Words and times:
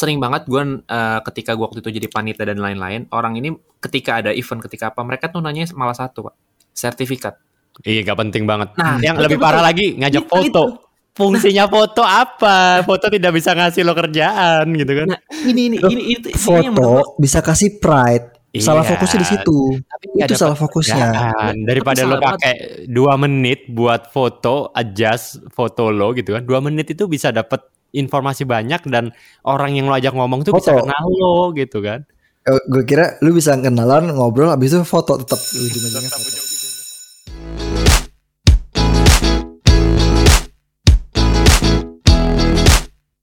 sering 0.00 0.16
banget 0.16 0.48
gue 0.48 0.62
uh, 0.88 1.20
ketika 1.28 1.52
gue 1.52 1.64
waktu 1.68 1.84
itu 1.84 1.90
jadi 2.00 2.08
panitia 2.08 2.48
dan 2.48 2.56
lain-lain, 2.56 3.04
orang 3.12 3.36
ini 3.36 3.52
ketika 3.84 4.24
ada 4.24 4.32
event 4.32 4.64
ketika 4.64 4.88
apa 4.88 5.04
mereka 5.04 5.28
tuh 5.28 5.44
nanya 5.44 5.68
malah 5.76 5.92
satu 5.92 6.32
pak, 6.32 6.34
sertifikat. 6.72 7.36
Iya, 7.84 8.00
gak 8.08 8.18
penting 8.18 8.48
banget. 8.48 8.72
Nah, 8.80 8.96
yang 9.04 9.20
lebih 9.20 9.36
betul. 9.36 9.46
parah 9.46 9.62
lagi 9.62 10.00
ngajak 10.00 10.24
Itu, 10.24 10.32
foto. 10.32 10.44
itu. 10.48 10.64
Fungsinya 11.10 11.64
foto 11.68 12.00
apa? 12.06 12.80
Foto 12.86 13.12
tidak 13.12 13.36
bisa 13.36 13.52
ngasih 13.52 13.82
lo 13.84 13.92
kerjaan 13.92 14.64
gitu 14.72 14.92
kan. 15.04 15.06
Nah 15.10 15.20
ini 15.44 15.68
ini 15.68 15.76
ini, 15.76 15.92
ini, 15.92 16.02
ini 16.16 16.60
yang 16.64 16.72
menurut 16.72 17.04
Foto 17.04 17.20
bisa 17.20 17.44
kasih 17.44 17.76
pride. 17.82 18.40
Salah 18.58 18.82
Iya. 18.82 18.90
fokusnya 18.94 19.18
di 19.22 19.28
situ. 19.28 19.58
Tapi 19.86 20.04
Itu 20.26 20.34
salah 20.34 20.58
fokusnya. 20.58 20.96
kerjaan. 21.06 21.54
Daripada 21.62 22.02
Tapi 22.02 22.10
lo 22.10 22.16
salah 22.18 22.30
pakai 22.34 22.54
dua 22.90 23.14
menit 23.14 23.70
buat 23.70 24.10
foto, 24.10 24.74
adjust 24.74 25.44
foto 25.54 25.94
lo 25.94 26.10
gitu 26.14 26.34
kan. 26.34 26.42
Dua 26.42 26.58
menit 26.58 26.90
itu 26.90 27.06
bisa 27.06 27.30
dapat 27.30 27.62
informasi 27.92 28.46
banyak 28.46 28.86
dan 28.88 29.10
orang 29.42 29.74
yang 29.74 29.90
lo 29.90 29.94
ajak 29.94 30.14
ngomong 30.14 30.46
tuh 30.46 30.54
bisa 30.54 30.74
Foto. 30.74 30.86
kenal 30.86 31.04
lo 31.10 31.50
gitu 31.54 31.78
kan. 31.82 32.06
Eh, 32.40 32.56
gue 32.72 32.82
kira 32.88 33.20
lu 33.20 33.36
bisa 33.36 33.52
kenalan 33.60 34.16
ngobrol 34.16 34.48
habis 34.48 34.72
itu 34.72 34.80
foto 34.82 35.20
tetap 35.20 35.36
ujung-ujungnya 35.36 36.08
foto. 36.08 36.40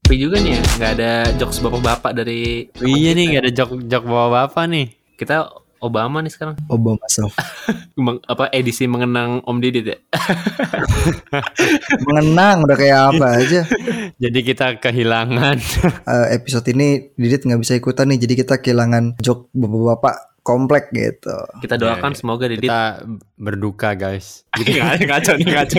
Tapi 0.08 0.16
juga 0.16 0.40
nih 0.40 0.56
ya, 0.56 0.62
nggak 0.80 0.92
ada 0.96 1.12
jokes 1.36 1.60
bapak-bapak 1.60 2.16
dari 2.16 2.64
Iya 2.80 3.10
nih 3.12 3.36
gak 3.36 3.42
ada 3.44 3.52
jok 3.52 3.70
jok 3.92 4.04
bawa 4.08 4.26
bapak 4.48 4.64
nih. 4.64 4.86
kita 5.18 5.50
Obama 5.78 6.18
nih 6.22 6.32
sekarang. 6.32 6.58
Obama 6.66 7.06
self. 7.06 7.34
Apa 8.32 8.50
edisi 8.50 8.86
mengenang 8.90 9.42
Om 9.46 9.58
Didit 9.62 9.86
ya? 9.94 9.98
Mengenang 12.06 12.66
udah 12.66 12.76
kayak 12.78 13.00
apa 13.14 13.26
aja. 13.42 13.60
Jadi 14.22 14.38
kita 14.42 14.78
kehilangan 14.82 15.56
Eh, 16.08 16.26
episode 16.34 16.66
ini 16.74 17.14
Didit 17.14 17.46
nggak 17.46 17.60
bisa 17.62 17.74
ikutan 17.78 18.10
nih 18.10 18.18
jadi 18.18 18.34
kita 18.42 18.54
kehilangan 18.58 19.18
jok 19.22 19.50
bapak-bapak 19.54 20.14
komplek 20.42 20.90
gitu. 20.96 21.36
Kita 21.60 21.76
doakan 21.76 22.12
Iya, 22.14 22.18
semoga 22.18 22.44
Didit 22.48 22.66
kita 22.66 23.04
berduka 23.38 23.92
guys. 23.94 24.42
Gitu. 24.56 24.80
ngaco 24.80 25.32
nih 25.38 25.46
ngaco. 25.54 25.78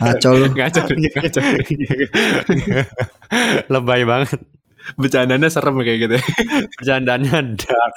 Ngaco 0.00 0.28
lu. 0.38 0.46
ngaco 0.54 0.80
nih 0.96 1.10
ngaco. 1.12 1.40
Lebay 3.68 4.02
banget. 4.06 4.40
Bercandanya 4.94 5.48
serem 5.48 5.76
kayak 5.78 5.98
gitu. 6.00 6.14
ya. 6.18 6.24
Bercandanya 6.78 7.36
dark. 7.56 7.94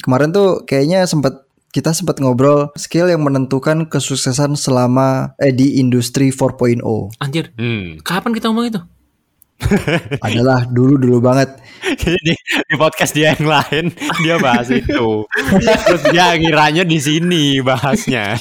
Kemarin 0.00 0.30
tuh 0.30 0.62
kayaknya 0.64 1.04
sempat 1.04 1.44
kita 1.70 1.92
sempat 1.92 2.16
ngobrol 2.18 2.72
skill 2.72 3.04
yang 3.06 3.20
menentukan 3.20 3.84
kesuksesan 3.86 4.56
selama 4.56 5.36
eh 5.36 5.52
di 5.52 5.76
industri 5.76 6.32
4.0 6.32 6.80
Anjir, 7.20 7.52
Hmm. 7.60 8.00
kapan 8.00 8.32
kita 8.32 8.48
ngomong 8.48 8.72
itu? 8.72 8.80
adalah 10.26 10.68
dulu 10.68 11.00
dulu 11.00 11.16
banget 11.20 11.48
Jadi 12.04 12.32
di 12.68 12.74
podcast 12.76 13.12
dia 13.12 13.32
yang 13.36 13.48
lain 13.48 13.84
dia 14.20 14.36
bahas 14.36 14.68
itu. 14.68 15.24
Terus 15.88 16.02
dia 16.12 16.32
ngiranya 16.36 16.84
di 16.84 16.96
sini 16.96 17.60
bahasnya. 17.60 18.36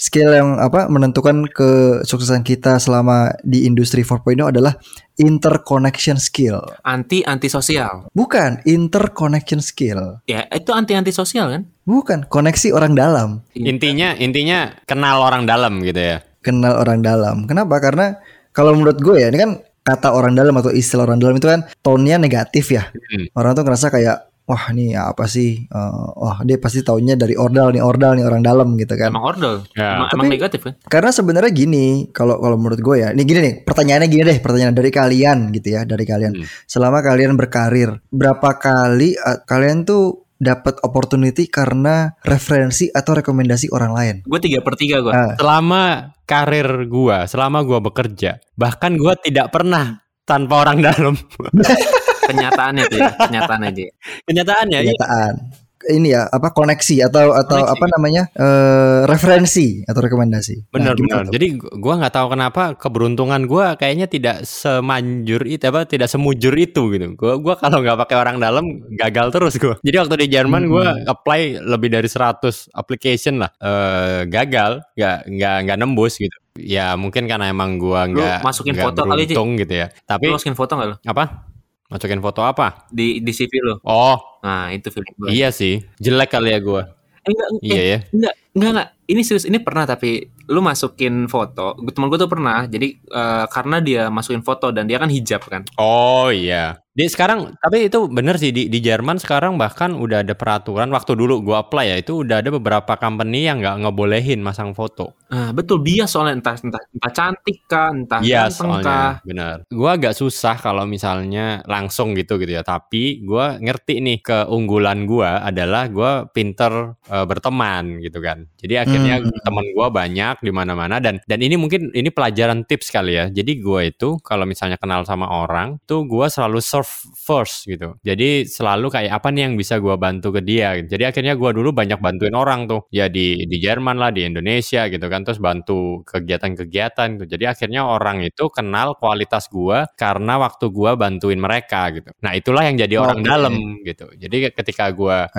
Skill 0.00 0.32
yang 0.32 0.56
apa 0.56 0.88
menentukan 0.88 1.44
kesuksesan 1.46 2.40
kita 2.40 2.76
selama 2.76 3.36
di 3.42 3.62
industri 3.62 4.00
4.0 4.00 4.16
adalah 4.48 4.80
interconnection 5.14 6.16
skill 6.16 6.56
Anti 6.82 7.20
anti 7.22 7.46
sosial. 7.46 8.08
bukan 8.10 8.64
interconnection 8.64 9.60
skill 9.60 10.24
Ya, 10.24 10.48
itu 10.48 10.72
anti 10.72 10.96
anti 10.96 11.12
sosial 11.12 11.46
kan? 11.50 11.62
bukan 11.84 12.24
koneksi 12.24 12.72
orang 12.72 12.94
dalam 12.94 13.44
Intinya 13.52 14.16
intinya 14.16 14.72
kenal 14.84 15.20
orang 15.20 15.44
dalam 15.44 15.78
gitu 15.80 16.00
ya. 16.00 16.18
kenal 16.40 16.74
orang 16.74 17.00
dalam 17.00 17.44
kenapa 17.44 17.76
karena 17.78 18.16
kalau 18.50 18.72
menurut 18.72 18.96
gue 18.96 19.20
ya 19.20 19.28
ini 19.28 19.36
kan 19.38 19.50
kata 19.80 20.08
orang 20.08 20.32
dalam 20.32 20.52
atau 20.54 20.70
istilah 20.70 21.04
orang 21.04 21.18
dalam 21.18 21.34
itu 21.34 21.44
kan 21.44 21.68
tone-nya 21.80 22.16
negatif 22.16 22.70
ya 22.70 22.88
Hmm. 23.10 23.26
orang 23.34 23.52
tuh 23.52 23.62
ngerasa 23.62 23.90
kayak 23.90 24.29
wah 24.50 24.64
ini 24.68 24.92
apa 24.92 25.24
sih 25.24 25.62
Eh, 25.62 26.04
wah 26.16 26.42
dia 26.42 26.58
pasti 26.58 26.82
taunya 26.82 27.14
dari 27.14 27.32
ordal 27.34 27.70
nih 27.70 27.78
ordal 27.80 28.12
nih 28.12 28.24
orang 28.24 28.42
dalam 28.42 28.74
gitu 28.74 28.92
kan 28.92 29.08
Emang 29.08 29.22
ordal. 29.24 29.62
Ya. 29.72 29.94
Emang, 29.94 30.08
Tapi- 30.08 30.18
emang 30.18 30.28
negatif 30.28 30.60
kan? 30.60 30.74
karena 30.84 31.10
sebenarnya 31.10 31.52
gini 31.52 31.86
kalau 32.10 32.36
kalau 32.36 32.58
menurut 32.58 32.80
gue 32.80 32.96
ya 32.98 33.08
ini 33.10 33.22
gini 33.22 33.38
nih 33.40 33.54
pertanyaannya 33.62 34.08
gini 34.08 34.22
deh 34.24 34.38
pertanyaan 34.38 34.74
dari 34.74 34.90
kalian 34.90 35.38
gitu 35.50 35.68
ya 35.70 35.84
dari 35.84 36.02
kalian 36.02 36.32
Hmm. 36.34 36.46
selama 36.64 36.98
kalian 37.00 37.32
berkarir 37.32 38.02
berapa 38.08 38.50
kali 38.56 39.14
eh, 39.14 39.38
kalian 39.44 39.84
tuh 39.84 40.26
dapat 40.34 40.80
opportunity 40.80 41.46
karena 41.46 42.16
referensi 42.20 42.88
atau 42.88 43.12
rekomendasi 43.14 43.68
orang 43.68 43.92
lain 43.92 44.14
Gue 44.24 44.40
tiga 44.40 44.58
per 44.58 44.74
tiga 44.74 44.98
gue. 44.98 45.12
Ah. 45.12 45.36
Selama 45.36 45.82
karir 46.24 46.64
gua, 46.86 47.26
selama 47.26 47.60
gua 47.60 47.78
bekerja, 47.78 48.40
bahkan 48.54 48.94
gua 48.94 49.14
tidak 49.14 49.50
pernah 49.50 49.98
tanpa 50.22 50.62
orang 50.62 50.78
dalam. 50.80 51.14
Kenyataannya 52.30 52.84
tuh 52.86 52.98
ya, 52.98 53.10
kenyataan 53.16 53.60
aja. 53.64 53.82
Kenyataannya 54.24 54.78
iya. 54.78 54.84
kenyataan 54.86 55.34
ini 55.80 56.12
ya 56.12 56.28
apa 56.28 56.52
koneksi 56.52 57.08
atau 57.08 57.32
atau 57.32 57.56
Koneksi. 57.56 57.72
apa 57.72 57.84
namanya 57.88 58.22
eh, 58.30 59.08
referensi 59.08 59.80
atau 59.80 60.04
rekomendasi 60.04 60.68
Benar 60.68 60.92
Nah, 60.92 61.00
benar. 61.00 61.22
tuh? 61.24 61.32
Jadi 61.32 61.46
gu- 61.56 61.72
gua 61.80 61.94
nggak 61.96 62.14
tahu 62.14 62.26
kenapa 62.28 62.62
keberuntungan 62.76 63.48
gua 63.48 63.80
kayaknya 63.80 64.04
tidak 64.04 64.44
semanjur 64.44 65.40
itu 65.42 65.64
apa 65.64 65.88
tidak 65.88 66.06
semujur 66.06 66.52
itu 66.52 66.82
gitu. 66.92 67.16
Gua 67.16 67.40
gua 67.40 67.56
kalau 67.56 67.80
nggak 67.80 67.96
pakai 67.96 68.16
orang 68.18 68.36
dalam 68.36 68.64
gagal 68.92 69.32
terus 69.32 69.56
gua. 69.56 69.80
Jadi 69.80 69.96
waktu 69.96 70.14
di 70.20 70.26
Jerman 70.28 70.68
gua 70.68 70.92
Hmm. 70.92 71.08
apply 71.08 71.40
lebih 71.64 71.88
dari 71.88 72.08
100 72.08 72.68
application 72.70 73.40
lah. 73.40 73.48
Eh 73.56 74.28
gagal, 74.28 74.84
nggak 74.92 75.16
nggak 75.28 75.56
nggak 75.64 75.78
nembus 75.80 76.20
gitu. 76.20 76.36
Ya 76.56 76.92
mungkin 76.92 77.24
karena 77.24 77.48
emang 77.48 77.80
gua 77.80 78.04
nggak 78.04 78.44
masukin 78.44 78.76
nggak 78.76 78.84
foto 78.84 79.08
kali, 79.08 79.24
gitu 79.56 79.72
ya. 79.72 79.88
Tapi 80.04 80.28
Lu 80.28 80.36
masukin 80.36 80.52
foto 80.52 80.76
gak 80.76 80.88
lu? 80.88 80.96
apa? 81.02 81.48
Masukin 81.90 82.22
foto 82.22 82.46
apa? 82.46 82.86
Di, 82.88 83.18
di 83.18 83.32
CV 83.34 83.52
lu? 83.60 83.74
Oh, 83.82 84.16
Nah 84.40 84.72
itu 84.72 84.88
film 84.88 85.04
gue. 85.18 85.28
iya 85.34 85.50
sih. 85.52 85.82
Jelek 86.00 86.32
kali 86.32 86.54
ya 86.54 86.58
gua. 86.62 86.82
Enggak, 87.20 87.48
Iya 87.60 87.82
ya. 87.84 87.98
Enggak, 88.14 88.34
enggak, 88.56 88.70
enggak. 88.72 88.88
Ini 89.10 89.20
serius, 89.26 89.44
ini 89.44 89.58
pernah 89.60 89.84
tapi 89.84 90.24
lu 90.48 90.64
masukin 90.64 91.28
foto. 91.28 91.76
Temen 91.76 92.08
gue 92.08 92.16
tuh 92.16 92.30
pernah. 92.30 92.64
Jadi 92.64 92.88
eh, 92.96 93.44
karena 93.52 93.76
dia 93.84 94.08
masukin 94.08 94.40
foto 94.40 94.72
dan 94.72 94.88
dia 94.88 94.96
kan 94.96 95.10
hijab 95.12 95.44
kan. 95.44 95.62
Oh 95.76 96.32
iya. 96.32 96.80
Di 96.90 97.06
sekarang 97.06 97.54
tapi 97.62 97.86
itu 97.86 98.10
bener 98.10 98.34
sih 98.34 98.50
di 98.50 98.66
di 98.66 98.82
Jerman 98.82 99.22
sekarang 99.22 99.54
bahkan 99.54 99.94
udah 99.94 100.26
ada 100.26 100.34
peraturan 100.34 100.90
waktu 100.90 101.14
dulu 101.14 101.38
gua 101.38 101.62
apply 101.62 101.86
ya 101.86 101.96
itu 102.02 102.26
udah 102.26 102.42
ada 102.42 102.50
beberapa 102.50 102.98
company 102.98 103.46
yang 103.46 103.62
nggak 103.62 103.86
ngebolehin 103.86 104.42
masang 104.42 104.74
foto. 104.74 105.14
Nah, 105.30 105.54
betul 105.54 105.78
bias 105.86 106.10
soalnya 106.10 106.42
entah 106.42 106.58
entah 106.58 106.82
entah 106.90 107.12
cantik 107.14 107.62
kah, 107.70 107.94
entah 107.94 108.18
Iya 108.18 108.50
ganteng 108.50 108.82
kah. 108.82 109.10
bener. 109.22 109.62
Gua 109.70 109.94
agak 109.94 110.18
susah 110.18 110.58
kalau 110.58 110.82
misalnya 110.82 111.62
langsung 111.70 112.18
gitu 112.18 112.34
gitu 112.42 112.58
ya. 112.58 112.66
Tapi 112.66 113.22
gua 113.22 113.54
ngerti 113.62 114.02
nih 114.02 114.18
keunggulan 114.26 115.06
gua 115.06 115.46
adalah 115.46 115.86
gua 115.86 116.26
pinter 116.26 116.98
eh, 117.06 117.22
berteman 117.22 118.02
gitu 118.02 118.18
kan. 118.18 118.50
Jadi 118.58 118.74
akhirnya 118.82 119.22
Hmm. 119.22 119.30
teman 119.46 119.66
gua 119.78 119.94
banyak 119.94 120.42
di 120.42 120.50
mana-mana 120.50 120.98
dan 120.98 121.22
dan 121.22 121.38
ini 121.38 121.54
mungkin 121.54 121.94
ini 121.94 122.10
pelajaran 122.10 122.66
tips 122.66 122.90
kali 122.90 123.14
ya. 123.14 123.30
Jadi 123.30 123.62
gua 123.62 123.86
itu 123.86 124.18
kalau 124.26 124.42
misalnya 124.42 124.74
kenal 124.74 125.06
sama 125.06 125.30
orang 125.30 125.78
tuh 125.86 126.02
gua 126.10 126.26
selalu 126.26 126.58
serve 126.80 126.92
first 127.20 127.68
gitu. 127.68 128.00
Jadi 128.00 128.48
selalu 128.48 128.88
kayak 128.88 129.12
apa 129.20 129.28
nih 129.28 129.52
yang 129.52 129.54
bisa 129.60 129.76
gua 129.76 130.00
bantu 130.00 130.32
ke 130.32 130.40
dia. 130.40 130.74
gitu. 130.80 130.96
Jadi 130.96 131.04
akhirnya 131.06 131.34
gua 131.36 131.52
dulu 131.52 131.70
banyak 131.76 132.00
bantuin 132.00 132.32
orang 132.32 132.64
tuh. 132.64 132.88
Ya 132.88 133.12
di 133.12 133.44
di 133.44 133.56
Jerman 133.60 134.00
lah, 134.00 134.10
di 134.10 134.24
Indonesia 134.24 134.88
gitu 134.88 135.06
kan 135.12 135.22
terus 135.22 135.38
bantu 135.38 136.02
kegiatan-kegiatan 136.08 137.20
gitu. 137.20 137.26
Jadi 137.28 137.44
akhirnya 137.44 137.84
orang 137.86 138.24
itu 138.24 138.48
kenal 138.48 138.96
kualitas 138.96 139.46
gua 139.52 139.84
karena 139.94 140.40
waktu 140.40 140.72
gua 140.72 140.96
bantuin 140.96 141.38
mereka 141.38 141.92
gitu. 141.92 142.10
Nah, 142.24 142.32
itulah 142.34 142.64
yang 142.64 142.80
jadi 142.80 142.94
orang 143.00 143.20
Oke. 143.20 143.28
dalam 143.28 143.54
gitu. 143.84 144.06
Jadi 144.16 144.36
ketika 144.52 144.90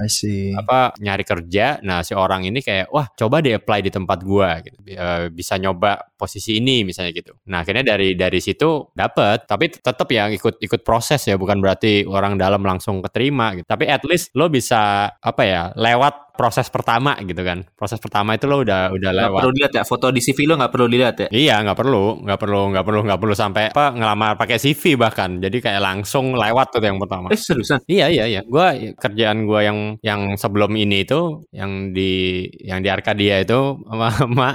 see. 0.07 0.53
apa 0.55 0.93
nyari 1.01 1.23
kerja 1.25 1.79
nah 1.81 2.03
si 2.05 2.13
orang 2.13 2.45
ini 2.47 2.59
kayak 2.63 2.91
wah 2.91 3.07
coba 3.15 3.39
deh 3.43 3.57
apply 3.57 3.79
di 3.85 3.91
tempat 3.93 4.19
gua 4.23 4.59
gitu 4.63 4.77
Eh, 4.91 5.31
bisa 5.31 5.55
nyoba 5.55 6.10
posisi 6.21 6.61
ini 6.61 6.85
misalnya 6.85 7.17
gitu. 7.17 7.33
Nah 7.49 7.65
akhirnya 7.65 7.97
dari 7.97 8.13
dari 8.13 8.37
situ 8.37 8.93
dapet 8.93 9.49
tapi 9.49 9.73
tetap 9.73 10.05
ya 10.13 10.29
ikut 10.29 10.61
ikut 10.61 10.81
proses 10.85 11.25
ya 11.25 11.33
bukan 11.41 11.57
berarti 11.57 12.05
orang 12.05 12.37
dalam 12.37 12.61
langsung 12.61 13.01
keterima 13.01 13.57
gitu. 13.57 13.65
Tapi 13.65 13.89
at 13.89 14.05
least 14.05 14.37
lo 14.37 14.45
bisa 14.53 15.09
apa 15.09 15.41
ya 15.41 15.61
lewat 15.73 16.30
proses 16.31 16.67
pertama 16.67 17.13
gitu 17.21 17.41
kan 17.41 17.63
proses 17.75 17.99
pertama 17.99 18.33
itu 18.33 18.45
lo 18.45 18.61
udah 18.61 18.89
udah 18.89 19.09
Nggak 19.11 19.27
lewat 19.27 19.39
perlu 19.41 19.53
dilihat 19.53 19.73
ya 19.73 19.83
foto 19.83 20.07
di 20.09 20.19
CV 20.19 20.37
lu 20.47 20.53
nggak 20.55 20.71
perlu 20.71 20.87
dilihat 20.87 21.15
ya. 21.17 21.27
Iya 21.29 21.55
nggak 21.63 21.77
perlu, 21.77 22.03
nggak 22.23 22.39
perlu, 22.39 22.61
nggak 22.71 22.85
perlu, 22.85 22.99
nggak 23.05 23.19
perlu 23.19 23.33
sampai 23.35 23.63
apa 23.69 23.85
ngelamar 23.91 24.31
pakai 24.35 24.57
CV 24.57 24.95
bahkan. 24.95 25.37
Jadi 25.37 25.57
kayak 25.59 25.81
langsung 25.81 26.33
lewat 26.33 26.73
tuh 26.73 26.81
yang 26.81 26.97
pertama. 26.97 27.29
Eh 27.29 27.37
seriusan? 27.37 27.83
Iya 27.85 28.07
iya 28.09 28.25
iya. 28.27 28.41
Gua 28.43 28.71
kerjaan 28.75 29.43
gua 29.45 29.61
yang 29.61 29.99
yang 30.01 30.35
sebelum 30.35 30.73
ini 30.73 31.03
itu 31.03 31.43
yang 31.51 31.91
di 31.91 32.45
yang 32.61 32.79
di 32.79 32.89
Arkadia 32.89 33.41
itu 33.41 33.77
sama, 33.83 34.07
sama 34.11 34.49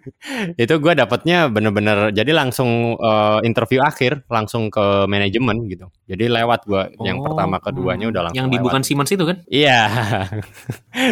itu 0.62 0.74
gua 0.78 0.92
dapatnya 0.94 1.48
bener-bener 1.48 2.10
jadi 2.10 2.32
langsung 2.32 2.96
eh, 2.96 3.38
interview 3.44 3.80
akhir 3.80 4.26
langsung 4.28 4.68
ke 4.68 5.06
manajemen 5.06 5.66
gitu. 5.68 5.86
Jadi 6.08 6.28
lewat 6.28 6.66
gua 6.66 6.88
yang 7.00 7.18
Oh. 7.18 7.30
pertama 7.30 7.56
keduanya 7.58 8.08
udah 8.08 8.22
langsung 8.26 8.38
Yang 8.40 8.48
di 8.48 8.56
lewat. 8.58 8.64
bukan 8.66 8.80
Siemens 8.82 9.10
itu 9.12 9.24
kan? 9.24 9.36
Iya. 9.46 9.80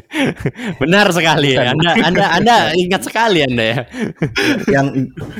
Benar 0.82 1.06
sekali. 1.12 1.54
Bukan. 1.56 1.66
Anda 1.76 1.90
Anda 2.02 2.24
Anda 2.38 2.56
ingat 2.74 3.02
sekali 3.06 3.44
Anda 3.44 3.64
ya. 3.64 3.76
yang 4.68 4.86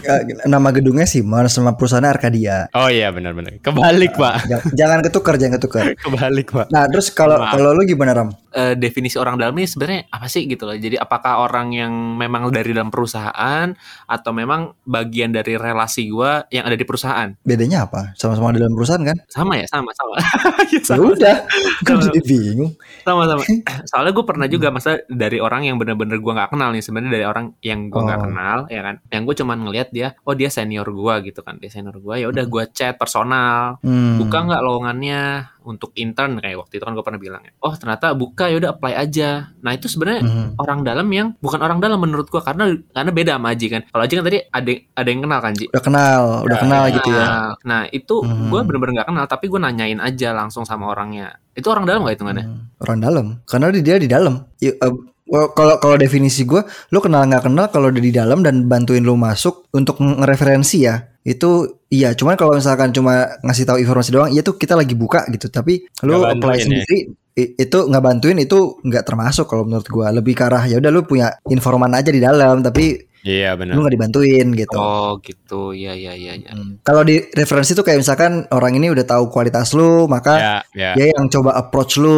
eh, 0.02 0.22
nama 0.46 0.68
gedungnya 0.70 1.08
Siemens 1.08 1.54
sama 1.56 1.74
perusahaannya 1.76 2.10
Arcadia. 2.10 2.68
Oh 2.76 2.88
iya 2.88 3.08
benar-benar. 3.10 3.58
Kebalik, 3.60 4.14
Pak. 4.16 4.34
Jangan, 4.48 4.64
jangan 4.76 4.98
ketukar, 5.04 5.34
jangan 5.40 5.54
ketukar. 5.58 5.84
Kebalik, 5.96 6.48
Pak. 6.52 6.66
Nah, 6.70 6.84
terus 6.88 7.08
kalau 7.10 7.40
Maaf. 7.40 7.54
kalau 7.56 7.72
lu 7.72 7.82
gimana 7.84 8.12
Ram? 8.12 8.28
Eh, 8.52 8.76
definisi 8.76 9.16
orang 9.16 9.40
dalam 9.40 9.56
ini 9.56 9.64
sebenarnya 9.64 10.12
apa 10.12 10.28
sih 10.28 10.44
gitu 10.44 10.68
loh. 10.68 10.76
Jadi 10.76 11.00
apakah 11.00 11.40
orang 11.40 11.72
yang 11.72 11.92
memang 12.20 12.52
dari 12.52 12.76
dalam 12.76 12.92
perusahaan 12.92 13.72
atau 14.04 14.30
memang 14.36 14.76
bagian 14.84 15.32
dari 15.32 15.56
relasi 15.56 16.12
gua 16.12 16.44
yang 16.52 16.68
ada 16.68 16.76
di 16.76 16.84
perusahaan? 16.84 17.32
Bedanya 17.40 17.88
apa? 17.88 18.12
Sama-sama 18.12 18.52
di 18.52 18.60
dalam 18.60 18.76
perusahaan 18.76 19.00
kan? 19.00 19.16
Sama 19.28 19.56
ya, 19.56 19.66
sama 19.68 19.90
sama. 19.96 20.14
Ya, 20.72 20.80
Ya 20.80 20.84
sama, 20.88 21.04
udah, 21.12 21.36
kan 21.84 22.00
jadi 22.00 22.20
bingung. 22.24 22.72
sama 23.04 23.28
sama. 23.28 23.42
Soalnya 23.84 24.12
gue 24.12 24.24
pernah 24.24 24.41
juga 24.48 24.70
masa 24.70 25.02
dari 25.06 25.38
orang 25.38 25.66
yang 25.66 25.76
bener-bener 25.76 26.18
gua 26.18 26.32
nggak 26.38 26.50
kenal 26.54 26.70
nih 26.72 26.82
sebenarnya 26.82 27.12
dari 27.12 27.26
orang 27.26 27.46
yang 27.60 27.90
gua 27.90 28.02
nggak 28.06 28.18
Oh. 28.18 28.24
kenal 28.26 28.58
ya 28.70 28.80
kan. 28.80 28.94
Yang 29.10 29.22
gue 29.26 29.34
cuman 29.44 29.58
ngelihat 29.66 29.88
dia, 29.90 30.08
oh 30.24 30.34
dia 30.34 30.48
senior 30.48 30.86
gua 30.90 31.20
gitu 31.20 31.40
kan. 31.42 31.58
Dia 31.60 31.70
senior 31.70 31.98
gua 31.98 32.16
ya 32.16 32.26
udah 32.30 32.44
gua 32.48 32.64
chat 32.66 32.96
personal. 32.96 33.82
Hmm. 33.82 34.16
buka 34.18 34.38
nggak 34.46 34.62
lowongannya 34.62 35.22
untuk 35.64 35.90
intern 35.94 36.36
kayak 36.36 36.58
waktu 36.58 36.76
itu 36.76 36.84
kan 36.84 36.92
gue 36.92 37.02
pernah 37.02 37.18
bilang 37.18 37.42
ya. 37.42 37.52
oh 37.58 37.72
ternyata 37.72 38.12
buka 38.12 38.46
ya 38.46 38.56
udah 38.58 38.70
apply 38.72 38.92
aja 38.94 39.30
nah 39.58 39.72
itu 39.72 39.86
sebenarnya 39.86 40.22
Mhm. 40.22 40.46
orang 40.56 40.80
dalam 40.82 41.08
yang 41.08 41.28
bukan 41.38 41.58
orang 41.58 41.78
dalam 41.78 41.98
menurut 41.98 42.26
gua 42.26 42.40
karena 42.40 42.64
karena 42.88 43.10
beda 43.10 43.32
sama 43.36 43.48
Aji 43.50 43.66
kan 43.68 43.82
kalau 43.86 44.02
Aji 44.02 44.14
kan 44.14 44.24
tadi 44.24 44.38
ada 44.42 44.70
ada 44.92 45.08
yang 45.08 45.20
kenal 45.20 45.38
kan 45.38 45.52
Ji 45.52 45.66
Udah 45.68 45.82
kenal, 45.82 46.22
udah 46.42 46.56
Ya, 46.56 46.60
kenal 46.60 46.82
ya. 46.82 46.92
gitu 46.92 47.10
ya. 47.10 47.24
Nah, 47.24 47.50
nah 47.62 47.82
itu 47.88 48.14
Mhm. 48.18 48.48
gue 48.48 48.60
bener-bener 48.62 48.92
nggak 48.98 49.08
kenal 49.08 49.24
tapi 49.26 49.44
gue 49.46 49.58
nanyain 49.58 49.98
aja 49.98 50.28
langsung 50.30 50.62
sama 50.62 50.86
orangnya 50.86 51.38
itu 51.52 51.66
orang 51.66 51.84
dalam 51.84 52.02
nggak 52.02 52.16
hitungannya 52.16 52.44
Hmm, 52.44 52.60
Orang 52.78 52.98
dalam, 52.98 53.26
karena 53.44 53.70
di- 53.70 53.80
dia 53.80 53.96
di 53.96 54.06
dalam. 54.06 54.34
Ya, 54.58 54.72
eh, 54.72 54.94
Kalau 55.32 55.80
kalau 55.80 55.96
definisi 55.96 56.44
gue, 56.44 56.60
lu 56.90 57.00
kenal 57.00 57.24
nggak 57.24 57.48
kenal 57.48 57.66
kalau 57.68 57.88
udah 57.88 58.00
di 58.00 58.12
dalam 58.12 58.44
dan 58.44 58.68
bantuin 58.68 59.00
lu 59.00 59.16
masuk 59.16 59.64
untuk 59.72 59.96
ngereferensi 59.96 60.84
ya, 60.84 61.08
itu 61.22 61.78
iya. 61.88 62.14
Cuman 62.14 62.34
kalau 62.34 62.58
misalkan 62.58 62.90
cuma 62.90 63.38
ngasih 63.46 63.64
tahu 63.68 63.78
informasi 63.78 64.10
doang, 64.10 64.30
iya 64.30 64.42
tuh 64.42 64.58
kita 64.58 64.74
lagi 64.74 64.94
buka 64.98 65.26
gitu. 65.30 65.46
Tapi 65.48 65.86
lu 66.02 66.22
apply 66.26 66.56
ya. 66.58 66.64
sendiri, 66.66 66.96
i- 67.38 67.52
itu 67.56 67.78
nggak 67.86 68.02
bantuin 68.02 68.38
itu 68.42 68.78
nggak 68.82 69.04
termasuk 69.06 69.46
kalau 69.46 69.62
menurut 69.64 69.86
gue. 69.86 70.06
Lebih 70.18 70.34
ke 70.34 70.42
arah 70.46 70.64
ya 70.66 70.82
udah 70.82 70.90
lu 70.90 71.06
punya 71.06 71.30
informan 71.46 71.94
aja 71.94 72.10
di 72.10 72.18
dalam, 72.18 72.60
tapi 72.60 73.11
Iya 73.22 73.54
benar. 73.54 73.74
lu 73.74 73.82
nggak 73.82 73.94
dibantuin 73.94 74.46
gitu. 74.52 74.76
oh 74.76 75.16
gitu 75.22 75.72
ya 75.72 75.94
ya 75.94 76.12
ya 76.12 76.34
ya 76.34 76.50
Hmm. 76.52 76.82
Kalau 76.82 77.00
di 77.02 77.22
referensi 77.32 77.72
tuh 77.72 77.80
kayak 77.80 78.02
misalkan 78.02 78.44
orang 78.50 78.76
ini 78.76 78.90
udah 78.90 79.06
tahu 79.06 79.30
kualitas 79.30 79.72
lu, 79.72 80.04
maka 80.06 80.34
Ya, 80.36 80.56
ya. 80.74 80.90
dia 80.94 81.06
yang 81.14 81.30
coba 81.30 81.54
approach 81.54 81.96
lu 81.96 82.12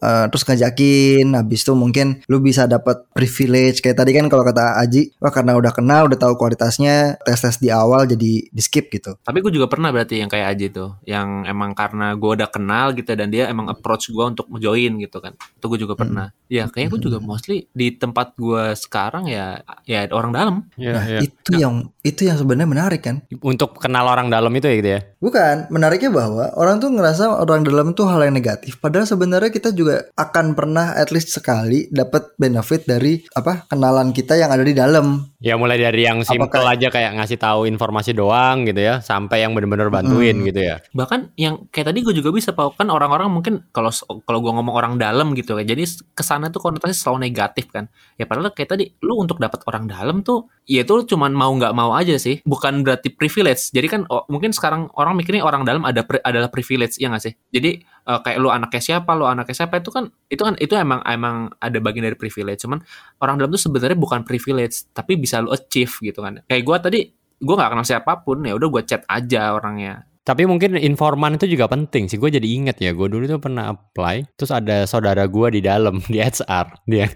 uh, 0.00 0.26
terus 0.26 0.42
ngajakin 0.42 1.36
habis 1.36 1.62
itu 1.62 1.72
mungkin 1.72 2.24
lu 2.26 2.40
bisa 2.40 2.64
dapat 2.64 3.04
privilege 3.12 3.78
kayak 3.78 3.98
tadi 3.98 4.10
kan 4.12 4.26
kalau 4.26 4.42
kata 4.42 4.80
Aji 4.80 5.12
wah 5.18 5.28
karena 5.28 5.54
udah 5.54 5.70
kenal 5.70 6.08
udah 6.08 6.16
tahu 6.16 6.34
kualitasnya 6.34 7.18
tes 7.22 7.38
tes 7.38 7.56
di 7.58 7.68
awal 7.68 8.04
jadi 8.04 8.48
di 8.48 8.62
skip 8.62 8.88
gitu 8.88 9.14
tapi 9.20 9.38
gue 9.38 9.52
juga 9.52 9.68
pernah 9.68 9.90
berarti 9.90 10.18
yang 10.18 10.30
kayak 10.30 10.56
Aji 10.56 10.66
tuh 10.70 10.96
yang 11.04 11.44
emang 11.44 11.74
karena 11.74 12.14
gue 12.14 12.30
udah 12.34 12.48
kenal 12.48 12.96
gitu 12.96 13.12
dan 13.12 13.28
dia 13.28 13.46
emang 13.46 13.68
approach 13.68 14.08
gue 14.08 14.24
untuk 14.24 14.48
join 14.56 14.96
gitu 14.98 15.18
kan 15.18 15.34
itu 15.34 15.64
gue 15.66 15.78
juga 15.78 15.94
pernah 15.94 16.26
ya 16.48 16.66
kayaknya 16.66 16.90
gue 16.96 17.02
juga 17.04 17.18
mostly 17.20 17.68
di 17.70 17.92
tempat 17.92 18.32
gue 18.34 18.72
sekarang 18.74 19.28
ya 19.28 19.60
ya 19.84 20.08
orang 20.10 20.32
dalam 20.38 20.56
Ya, 20.74 20.92
nah 20.92 21.04
ya. 21.04 21.18
itu 21.20 21.50
yang 21.52 21.74
itu 22.00 22.22
yang 22.22 22.36
sebenarnya 22.36 22.64
menarik 22.66 23.02
kan 23.02 23.20
Untuk 23.38 23.76
kenal 23.76 24.06
orang 24.06 24.28
dalam 24.28 24.48
itu 24.50 24.64
ya 24.64 24.76
gitu 24.76 24.90
ya. 24.90 25.00
bukan 25.18 25.66
menariknya 25.68 26.08
bahwa 26.08 26.54
orang 26.54 26.78
tuh 26.78 26.88
ngerasa 26.88 27.24
orang 27.36 27.60
dalam 27.62 27.92
tuh 27.92 28.06
hal 28.06 28.22
yang 28.22 28.32
negatif 28.32 28.78
padahal 28.78 29.04
sebenarnya 29.04 29.50
kita 29.50 29.70
juga 29.70 30.06
akan 30.14 30.54
pernah 30.54 30.94
at 30.94 31.10
least 31.10 31.28
sekali 31.30 31.58
dapat 31.88 32.32
benefit 32.34 32.84
dari 32.84 33.26
apa 33.32 33.66
kenalan 33.66 34.10
kita 34.10 34.34
yang 34.34 34.48
ada 34.48 34.62
di 34.62 34.72
dalam 34.72 35.26
Ya 35.38 35.54
mulai 35.54 35.78
dari 35.78 36.02
yang 36.02 36.18
simple 36.20 36.50
Apakah- 36.50 36.74
aja 36.74 36.88
kayak 36.88 37.14
ngasih 37.14 37.38
tahu 37.38 37.62
informasi 37.64 38.10
doang 38.10 38.66
gitu 38.66 38.82
ya, 38.82 38.98
sampai 38.98 39.40
yang 39.40 39.54
bener-bener 39.54 39.86
bantuin 39.86 40.34
Hmm. 40.34 40.42
gitu 40.44 40.60
ya. 40.64 40.82
bahkan 40.90 41.30
yang 41.34 41.66
kayak 41.68 41.88
tadi 41.88 41.98
gue 42.00 42.10
juga 42.12 42.30
bisa 42.30 42.50
tahu 42.50 42.74
kan 42.74 42.88
orang-orang 42.88 43.30
mungkin 43.30 43.62
kalau 43.68 43.94
kalau 44.20 44.38
gue 44.40 44.50
ngomong 44.50 44.74
orang 44.74 44.94
dalam 44.96 45.30
gitu 45.32 45.54
kan 45.54 45.62
jadi 45.62 45.78
ke 46.10 46.22
sana 46.22 46.48
tuh 46.48 46.58
konotasi 46.60 46.90
selalu 46.92 47.18
negatif 47.24 47.68
kan 47.68 47.86
ya 48.14 48.24
padahal 48.24 48.50
kayak 48.50 48.66
tadi 48.68 48.84
lu 49.00 49.14
untuk 49.16 49.38
dapat 49.38 49.62
orang 49.64 49.86
dalam 49.86 50.26
tuh 50.28 50.52
ya 50.68 50.84
itu 50.84 51.08
cuman 51.08 51.32
mau 51.32 51.48
nggak 51.56 51.72
mau 51.72 51.96
aja 51.96 52.20
sih. 52.20 52.44
Bukan 52.44 52.84
berarti 52.84 53.08
privilege. 53.08 53.72
Jadi 53.72 53.86
kan 53.88 54.00
oh, 54.12 54.28
mungkin 54.28 54.52
sekarang 54.52 54.92
orang 55.00 55.16
mikirnya 55.16 55.40
orang 55.40 55.64
dalam 55.64 55.88
ada 55.88 56.04
pri- 56.04 56.20
adalah 56.20 56.52
privilege 56.52 57.00
ya 57.00 57.08
nggak 57.08 57.24
sih? 57.24 57.32
Jadi 57.48 57.80
eh, 57.80 58.20
kayak 58.20 58.36
lu 58.36 58.52
anaknya 58.52 58.82
siapa 58.84 59.16
lu 59.16 59.24
anaknya 59.24 59.64
siapa 59.64 59.80
itu 59.80 59.88
kan 59.88 60.12
itu 60.28 60.42
kan 60.44 60.54
itu 60.60 60.76
emang 60.76 61.00
emang 61.08 61.48
ada 61.56 61.78
bagian 61.80 62.04
dari 62.04 62.18
privilege. 62.20 62.60
Cuman 62.68 62.84
orang 63.24 63.40
dalam 63.40 63.48
tuh 63.56 63.62
sebenarnya 63.64 63.96
bukan 63.96 64.20
privilege 64.28 64.92
tapi 64.92 65.16
bisa 65.16 65.40
lu 65.40 65.48
achieve 65.56 65.96
gitu 66.04 66.20
kan. 66.20 66.44
Kayak 66.44 66.62
gue 66.68 66.76
tadi 66.84 67.00
gue 67.38 67.54
nggak 67.54 67.70
kenal 67.72 67.86
siapa 67.86 68.20
pun 68.20 68.44
ya 68.44 68.52
udah 68.52 68.68
gue 68.68 68.82
chat 68.84 69.06
aja 69.08 69.54
orangnya 69.54 70.04
Tapi 70.28 70.44
mungkin 70.44 70.76
informan 70.76 71.40
itu 71.40 71.48
juga 71.48 71.72
penting 71.72 72.04
sih. 72.04 72.20
Gue 72.20 72.28
jadi 72.28 72.44
inget 72.44 72.76
ya, 72.84 72.92
gue 72.92 73.08
dulu 73.08 73.24
tuh 73.24 73.40
pernah 73.40 73.72
apply, 73.72 74.36
terus 74.36 74.52
ada 74.52 74.84
saudara 74.84 75.24
gue 75.24 75.48
di 75.56 75.64
dalam 75.64 76.04
di 76.12 76.20
HR 76.20 76.84
dia 76.84 77.08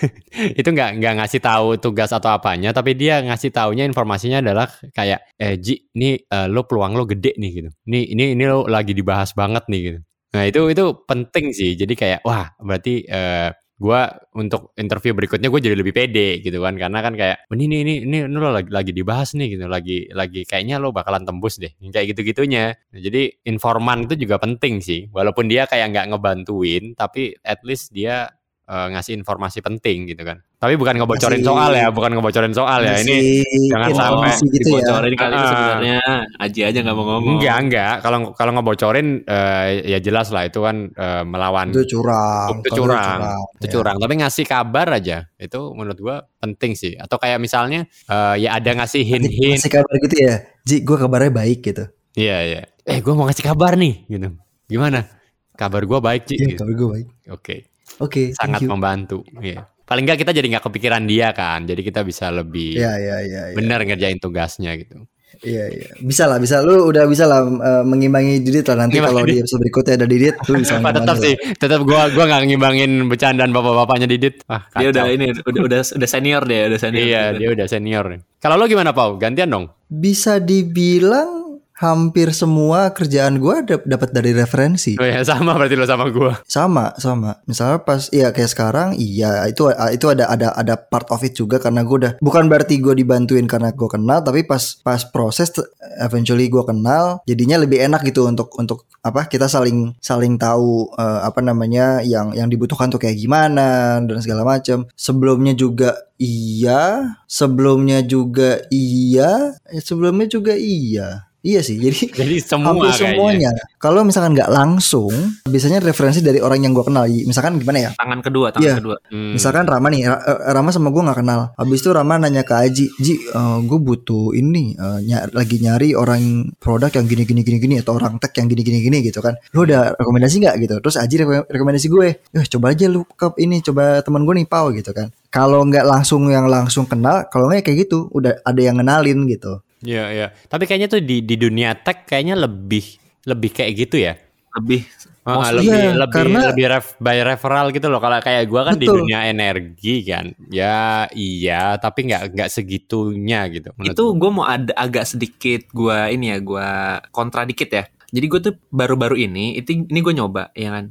itu 0.60 0.68
nggak 0.72 0.96
nggak 0.96 1.14
ngasih 1.20 1.44
tahu 1.44 1.76
tugas 1.76 2.08
atau 2.16 2.32
apanya, 2.32 2.72
tapi 2.72 2.96
dia 2.96 3.20
ngasih 3.20 3.52
taunya 3.52 3.84
informasinya 3.84 4.40
adalah 4.40 4.72
kayak 4.96 5.20
eh 5.36 5.60
Ji, 5.60 5.92
ini 5.92 6.16
eh, 6.24 6.48
lo 6.48 6.64
peluang 6.64 6.96
lo 6.96 7.04
gede 7.04 7.36
nih 7.36 7.50
gitu. 7.52 7.70
Ini 7.84 8.00
ini 8.16 8.24
ini 8.32 8.44
lo 8.48 8.64
lagi 8.64 8.96
dibahas 8.96 9.36
banget 9.36 9.68
nih 9.68 9.80
gitu. 9.84 10.00
Nah 10.34 10.42
itu 10.48 10.60
itu 10.72 10.84
penting 11.04 11.52
sih. 11.52 11.76
Jadi 11.76 11.92
kayak 11.92 12.20
wah 12.24 12.48
berarti 12.64 13.04
eh, 13.04 13.52
gue 13.74 14.00
untuk 14.38 14.70
interview 14.78 15.12
berikutnya 15.18 15.50
gue 15.50 15.60
jadi 15.62 15.76
lebih 15.78 15.94
pede 15.94 16.38
gitu 16.42 16.62
kan. 16.62 16.78
Karena 16.78 16.98
kan 17.02 17.14
kayak 17.18 17.50
"Oh, 17.50 17.54
ini 17.58 17.66
ini 17.82 17.92
ini 18.06 18.18
ini 18.26 18.36
lo 18.38 18.54
lagi 18.54 18.70
lagi 18.70 18.92
dibahas 18.94 19.34
nih 19.34 19.58
gitu 19.58 19.66
lagi 19.66 20.06
lagi 20.14 20.46
kayaknya 20.46 20.78
lo 20.78 20.94
bakalan 20.94 21.26
tembus 21.26 21.58
deh. 21.58 21.72
Kayak 21.90 22.14
gitu 22.14 22.20
gitunya 22.34 22.74
jadi 22.94 23.34
informan 23.50 24.06
itu 24.06 24.14
juga 24.28 24.38
penting 24.42 24.78
sih. 24.84 25.10
Walaupun 25.10 25.50
dia 25.50 25.66
kayak 25.66 25.90
nggak 25.94 26.06
ngebantuin 26.14 26.94
tapi 26.94 27.34
at 27.42 27.60
least 27.66 27.90
dia 27.94 28.30
eh, 28.64 28.86
ngasih 28.90 29.12
informasi 29.14 29.60
penting 29.60 30.08
gitu 30.08 30.22
kan 30.22 30.40
tapi 30.56 30.74
bukan 30.74 30.96
ngebocorin 30.96 31.38
Ngasih- 31.38 31.46
soal 31.46 31.70
ya 31.70 31.88
bukan 31.88 32.10
ngebocorin 32.12 32.52
soal 32.52 32.80
ya 32.80 32.96
ini 32.98 33.44
jangan 33.68 33.88
sampai 33.92 34.32
gitu 34.40 34.68
ya 34.72 34.80
dibocorin 34.80 35.12
kali 35.14 35.32
itu 35.32 35.44
Ah. 35.44 35.50
sebenarnya 35.52 35.98
Aji 36.34 36.60
aja 36.64 36.78
nggak 36.80 36.96
mau 36.96 37.04
ngomong 37.06 37.32
enggak 37.36 37.56
enggak 37.60 37.94
kalau 38.00 38.18
kalau 38.32 38.50
ngebocorin 38.54 39.08
eh, 39.22 39.66
ya 39.86 39.98
jelas 39.98 40.28
lah 40.28 40.44
itu 40.44 40.58
kan 40.58 40.88
eh, 40.90 41.22
melawan 41.22 41.68
itu 41.68 41.84
curang 41.90 42.48
itu 42.56 42.68
curang, 42.74 43.18
itu 43.60 43.66
ya. 43.68 43.72
curang. 43.72 43.96
Tapi 44.00 44.14
ngasih 44.16 44.44
kabar 44.44 44.86
aja 44.90 45.28
itu 45.36 45.60
menurut 45.70 45.98
gua 45.98 46.16
penting 46.38 46.72
sih. 46.72 46.96
Atau 46.96 47.16
kayak 47.16 47.36
misalnya 47.36 47.84
eh, 48.06 48.34
ya 48.40 48.56
ada 48.56 48.70
ngasih 48.74 49.02
hint-hint. 49.02 49.60
Ngasih 49.60 49.72
kabar 49.72 49.94
gitu 50.00 50.16
ya 50.18 50.36
Ji 50.64 50.80
gue 50.80 50.96
kabarnya 50.96 51.28
baik 51.30 51.60
gitu 51.62 51.84
Iya 52.14 52.38
iya. 52.42 52.62
Eh 52.82 52.98
gua 52.98 53.12
mau 53.14 53.28
ngasih 53.28 53.44
kabar 53.44 53.76
nih 53.76 54.08
gitu. 54.08 54.32
Gimana? 54.64 55.04
Kabar 55.52 55.84
gua 55.84 56.00
baik 56.00 56.24
Ci. 56.24 56.34
Iya 56.34 56.46
gitu. 56.50 56.64
kabar 56.64 56.74
gue 56.74 56.88
baik 56.90 57.06
Oke, 57.30 57.56
Oke 58.02 58.34
sangat 58.34 58.60
thank 58.60 58.66
you 58.66 58.70
membantu. 58.70 59.18
Iya. 59.38 59.68
Paling 59.84 60.04
nggak 60.08 60.18
kita 60.24 60.32
jadi 60.32 60.46
nggak 60.56 60.64
kepikiran 60.64 61.02
dia 61.04 61.30
kan. 61.36 61.68
Jadi 61.68 61.80
kita 61.84 62.00
bisa 62.02 62.32
lebih 62.32 62.80
Iya 62.80 62.92
iya 62.96 63.16
iya 63.20 63.42
iya. 63.52 63.56
benar 63.56 63.84
ngerjain 63.84 64.18
tugasnya 64.18 64.74
gitu. 64.80 65.04
Iya 65.42 65.64
iya. 65.66 65.90
Bisa 65.98 66.30
lah, 66.30 66.38
bisa 66.38 66.62
lu 66.62 66.86
udah 66.88 67.04
bisa 67.10 67.26
lah 67.26 67.42
eh, 67.44 67.84
mengimbangi 67.84 68.40
Didit 68.40 68.70
lah 68.70 68.86
nanti 68.86 69.02
kalau 69.02 69.26
di 69.26 69.42
episode 69.42 69.60
berikutnya 69.66 69.94
ada 69.98 70.06
Didit 70.06 70.36
lu 70.46 70.56
bisa 70.62 70.78
tetap 70.96 71.16
sih, 71.18 71.34
tetap 71.58 71.80
gua 71.82 72.06
gua 72.14 72.24
nggak 72.30 72.42
ngimbangin 72.48 73.10
bercandaan 73.10 73.50
bapak-bapaknya 73.50 74.06
Didit. 74.06 74.46
Ah, 74.46 74.64
dia 74.78 74.94
udah 74.94 75.04
ini 75.10 75.34
udah 75.34 75.62
udah 75.66 75.80
udah 75.82 76.08
senior 76.08 76.42
deh 76.46 76.70
udah 76.70 76.78
senior 76.80 77.04
Iya, 77.04 77.22
dia 77.34 77.48
udah 77.50 77.66
senior. 77.66 78.04
Kalau 78.38 78.54
lo 78.60 78.64
gimana 78.70 78.94
Pau? 78.94 79.18
Gantian 79.18 79.50
dong. 79.50 79.68
Bisa 79.90 80.38
dibilang 80.38 81.43
hampir 81.74 82.30
semua 82.30 82.94
kerjaan 82.94 83.42
gua 83.42 83.66
dap- 83.66 83.86
dapat 83.86 84.14
dari 84.14 84.30
referensi. 84.30 84.94
Oh 84.94 85.06
ya 85.06 85.26
sama 85.26 85.58
berarti 85.58 85.74
lo 85.74 85.86
sama 85.86 86.06
gua. 86.10 86.38
Sama, 86.46 86.94
sama. 87.02 87.42
Misalnya 87.50 87.82
pas 87.82 88.06
iya 88.14 88.30
kayak 88.30 88.50
sekarang 88.50 88.88
iya 88.94 89.42
itu 89.50 89.66
itu 89.90 90.06
ada 90.06 90.30
ada 90.30 90.54
ada 90.54 90.74
part 90.78 91.10
of 91.10 91.20
it 91.26 91.34
juga 91.34 91.58
karena 91.58 91.82
gue 91.82 91.96
udah 91.98 92.12
bukan 92.22 92.46
berarti 92.46 92.78
gue 92.78 92.94
dibantuin 92.94 93.50
karena 93.50 93.74
gue 93.74 93.88
kenal 93.90 94.22
tapi 94.22 94.46
pas 94.46 94.78
pas 94.86 95.02
proses 95.10 95.50
eventually 95.98 96.46
gue 96.46 96.62
kenal 96.62 97.18
jadinya 97.26 97.58
lebih 97.58 97.82
enak 97.82 98.06
gitu 98.06 98.26
untuk 98.30 98.54
untuk 98.54 98.86
apa 99.04 99.26
kita 99.28 99.50
saling 99.50 99.92
saling 100.00 100.40
tahu 100.40 100.88
eh, 100.96 101.20
apa 101.26 101.44
namanya 101.44 102.00
yang 102.00 102.32
yang 102.32 102.48
dibutuhkan 102.48 102.88
tuh 102.88 103.02
kayak 103.02 103.18
gimana 103.18 103.98
dan 104.00 104.18
segala 104.22 104.46
macam. 104.46 104.88
Sebelumnya 104.96 105.52
juga 105.52 105.92
iya, 106.16 107.12
sebelumnya 107.28 108.00
juga 108.00 108.64
iya, 108.72 109.58
eh, 109.68 109.82
sebelumnya 109.82 110.30
juga 110.30 110.54
iya. 110.56 111.28
Iya 111.44 111.60
sih, 111.60 111.76
jadi 111.76 111.92
Jadi 112.24 112.34
semua 112.40 112.72
hampir 112.72 112.88
kayaknya. 112.88 113.12
semuanya. 113.12 113.50
Kalau 113.76 114.00
misalkan 114.00 114.32
nggak 114.32 114.48
langsung, 114.48 115.12
biasanya 115.44 115.76
referensi 115.78 116.18
dari 116.18 116.40
orang 116.40 116.56
yang 116.58 116.72
gue 116.72 116.80
kenal. 116.82 117.04
Misalkan 117.04 117.60
gimana 117.60 117.78
ya? 117.78 117.90
Tangan 117.92 118.18
kedua, 118.18 118.48
tangan 118.48 118.64
Iya. 118.64 118.74
kedua. 118.80 118.96
Hmm. 119.12 119.36
Misalkan 119.36 119.64
Rama 119.64 119.86
nih, 119.86 120.08
eh, 120.08 120.16
Rama 120.50 120.72
sama 120.72 120.88
gue 120.88 121.04
nggak 121.04 121.20
kenal. 121.20 121.52
Habis 121.54 121.78
itu 121.78 121.92
Rama 121.92 122.16
nanya 122.16 122.42
ke 122.42 122.54
Aji, 122.56 122.86
Ji, 122.96 123.20
gue 123.60 123.78
butuh 123.78 124.32
ini, 124.32 124.72
eh, 124.72 124.98
ny- 125.04 125.28
lagi 125.30 125.60
nyari 125.60 125.92
orang 125.92 126.22
produk 126.56 126.88
yang 126.90 127.04
gini 127.04 127.22
gini 127.22 127.40
gini 127.42 127.58
gini 127.58 127.74
atau 127.76 127.92
orang 127.94 128.16
tech 128.16 128.32
yang 128.34 128.48
gini 128.48 128.64
gini 128.64 128.80
gini 128.80 128.98
gitu 129.04 129.20
kan. 129.20 129.36
Lu 129.52 129.62
ada 129.62 129.92
rekomendasi 129.94 130.40
nggak 130.40 130.56
gitu? 130.58 130.74
Terus 130.80 130.96
Aji 130.96 131.14
reko- 131.20 131.44
rekomendasi 131.46 131.86
gue, 131.86 132.06
eh 132.24 132.44
coba 132.48 132.72
aja 132.72 132.88
lu 132.88 133.04
ke 133.06 133.36
ini, 133.36 133.60
coba 133.60 134.00
teman 134.00 134.24
gue 134.24 134.34
nih 134.34 134.48
Pau 134.48 134.72
gitu 134.72 134.90
kan. 134.90 135.12
Kalau 135.28 135.60
nggak 135.60 135.84
langsung 135.84 136.24
yang 136.26 136.48
langsung 136.48 136.86
kenal, 136.86 137.28
kalau 137.28 137.46
nggak 137.46 137.60
ya 137.60 137.64
kayak 137.64 137.78
gitu, 137.84 138.08
udah 138.08 138.40
ada 138.40 138.60
yang 138.60 138.78
ngenalin 138.78 139.28
gitu. 139.28 139.60
Iya, 139.84 140.04
iya. 140.10 140.26
Tapi 140.48 140.64
kayaknya 140.64 140.88
tuh 140.88 141.00
di 141.00 141.20
di 141.20 141.36
dunia 141.36 141.76
tech 141.76 142.08
kayaknya 142.08 142.34
lebih 142.34 142.84
lebih 143.24 143.50
kayak 143.52 143.72
gitu 143.78 144.00
ya. 144.00 144.16
Lebih 144.56 144.82
Ah, 145.24 145.40
Mostly 145.40 145.64
lebih 145.64 145.72
iya, 145.72 145.92
lebih 145.96 146.12
karena- 146.20 146.46
lebih 146.52 146.66
ref, 146.68 146.86
by 147.00 147.16
referral 147.24 147.72
gitu 147.72 147.88
loh. 147.88 147.96
Kalau 147.96 148.20
kayak 148.20 148.44
gua 148.44 148.68
kan 148.68 148.76
di 148.76 148.84
Betul. 148.84 149.08
dunia 149.08 149.24
energi 149.24 150.04
kan, 150.04 150.36
ya 150.52 151.08
iya, 151.16 151.80
tapi 151.80 152.12
nggak 152.12 152.36
nggak 152.36 152.50
segitunya 152.52 153.48
gitu. 153.48 153.72
itu 153.80 154.04
gue 154.20 154.28
mau 154.28 154.44
ada 154.44 154.76
agak 154.76 155.08
sedikit 155.08 155.64
gue 155.72 155.96
ini 156.12 156.28
ya 156.28 156.38
gue 156.44 156.68
kontra 157.08 157.48
dikit 157.48 157.72
ya 157.72 157.84
jadi 158.12 158.26
gue 158.28 158.40
tuh 158.42 158.54
baru-baru 158.68 159.16
ini 159.16 159.56
itu 159.56 159.88
ini 159.88 159.98
gue 159.98 160.12
nyoba 160.12 160.52
ya 160.52 160.68
kan 160.70 160.84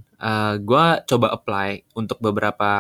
gue 0.57 0.85
coba 1.05 1.27
apply 1.29 1.69
untuk 1.93 2.17
beberapa 2.17 2.71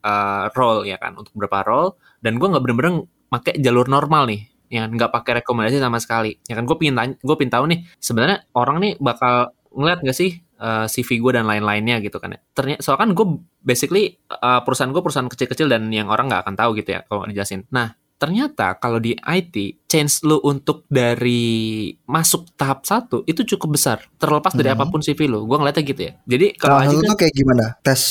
eh, 0.00 0.44
role 0.56 0.88
ya 0.88 0.96
kan 0.96 1.14
untuk 1.14 1.36
beberapa 1.36 1.60
role 1.62 1.90
dan 2.24 2.40
gue 2.40 2.48
nggak 2.48 2.62
bener-bener 2.64 3.04
pakai 3.28 3.60
jalur 3.60 3.86
normal 3.86 4.24
nih 4.24 4.48
ya 4.74 4.90
nggak 4.90 5.14
pakai 5.14 5.38
rekomendasi 5.38 5.78
sama 5.78 6.02
sekali 6.02 6.34
ya 6.50 6.58
kan 6.58 6.66
gue 6.66 6.74
pingin 6.74 6.98
tanya 6.98 7.14
gue 7.14 7.36
pingin 7.38 7.52
tahu 7.54 7.64
nih 7.70 7.78
sebenarnya 8.02 8.42
orang 8.58 8.76
nih 8.82 8.92
bakal 8.98 9.54
ngeliat 9.70 10.02
gak 10.02 10.16
sih 10.18 10.30
eh, 10.38 10.86
CV 10.90 11.08
gue 11.22 11.32
dan 11.34 11.46
lain-lainnya 11.46 11.98
gitu 12.02 12.18
kan 12.22 12.34
ya. 12.34 12.40
Ternyata 12.54 12.80
soalnya 12.82 13.02
kan 13.06 13.10
gue 13.14 13.26
basically 13.62 14.18
eh, 14.18 14.60
perusahaan 14.66 14.90
gue 14.90 15.02
perusahaan 15.02 15.30
kecil-kecil 15.30 15.66
dan 15.70 15.86
yang 15.90 16.10
orang 16.10 16.26
nggak 16.30 16.42
akan 16.46 16.54
tahu 16.58 16.70
gitu 16.78 16.94
ya 16.98 17.00
kalau 17.06 17.26
dijelasin. 17.26 17.66
Nah 17.70 17.94
ternyata 18.14 18.78
kalau 18.78 19.02
di 19.02 19.12
IT 19.18 19.84
chance 19.90 20.22
lu 20.22 20.38
untuk 20.46 20.86
dari 20.86 21.90
masuk 22.06 22.54
tahap 22.54 22.86
satu 22.86 23.26
itu 23.26 23.42
cukup 23.42 23.74
besar 23.74 23.98
terlepas 24.16 24.54
dari 24.54 24.70
Hmm. 24.70 24.78
apa 24.80 24.84
pun 24.86 25.02
CV 25.02 25.26
lu 25.26 25.44
gue 25.44 25.56
ngeliatnya 25.58 25.82
gitu 25.82 26.02
ya 26.08 26.12
jadi 26.22 26.46
kalau 26.54 26.78
aja 26.78 26.94
itu 26.94 27.02
kan 27.02 27.10
tuh 27.10 27.18
kayak 27.20 27.34
gimana? 27.34 27.64
Tes 27.82 28.02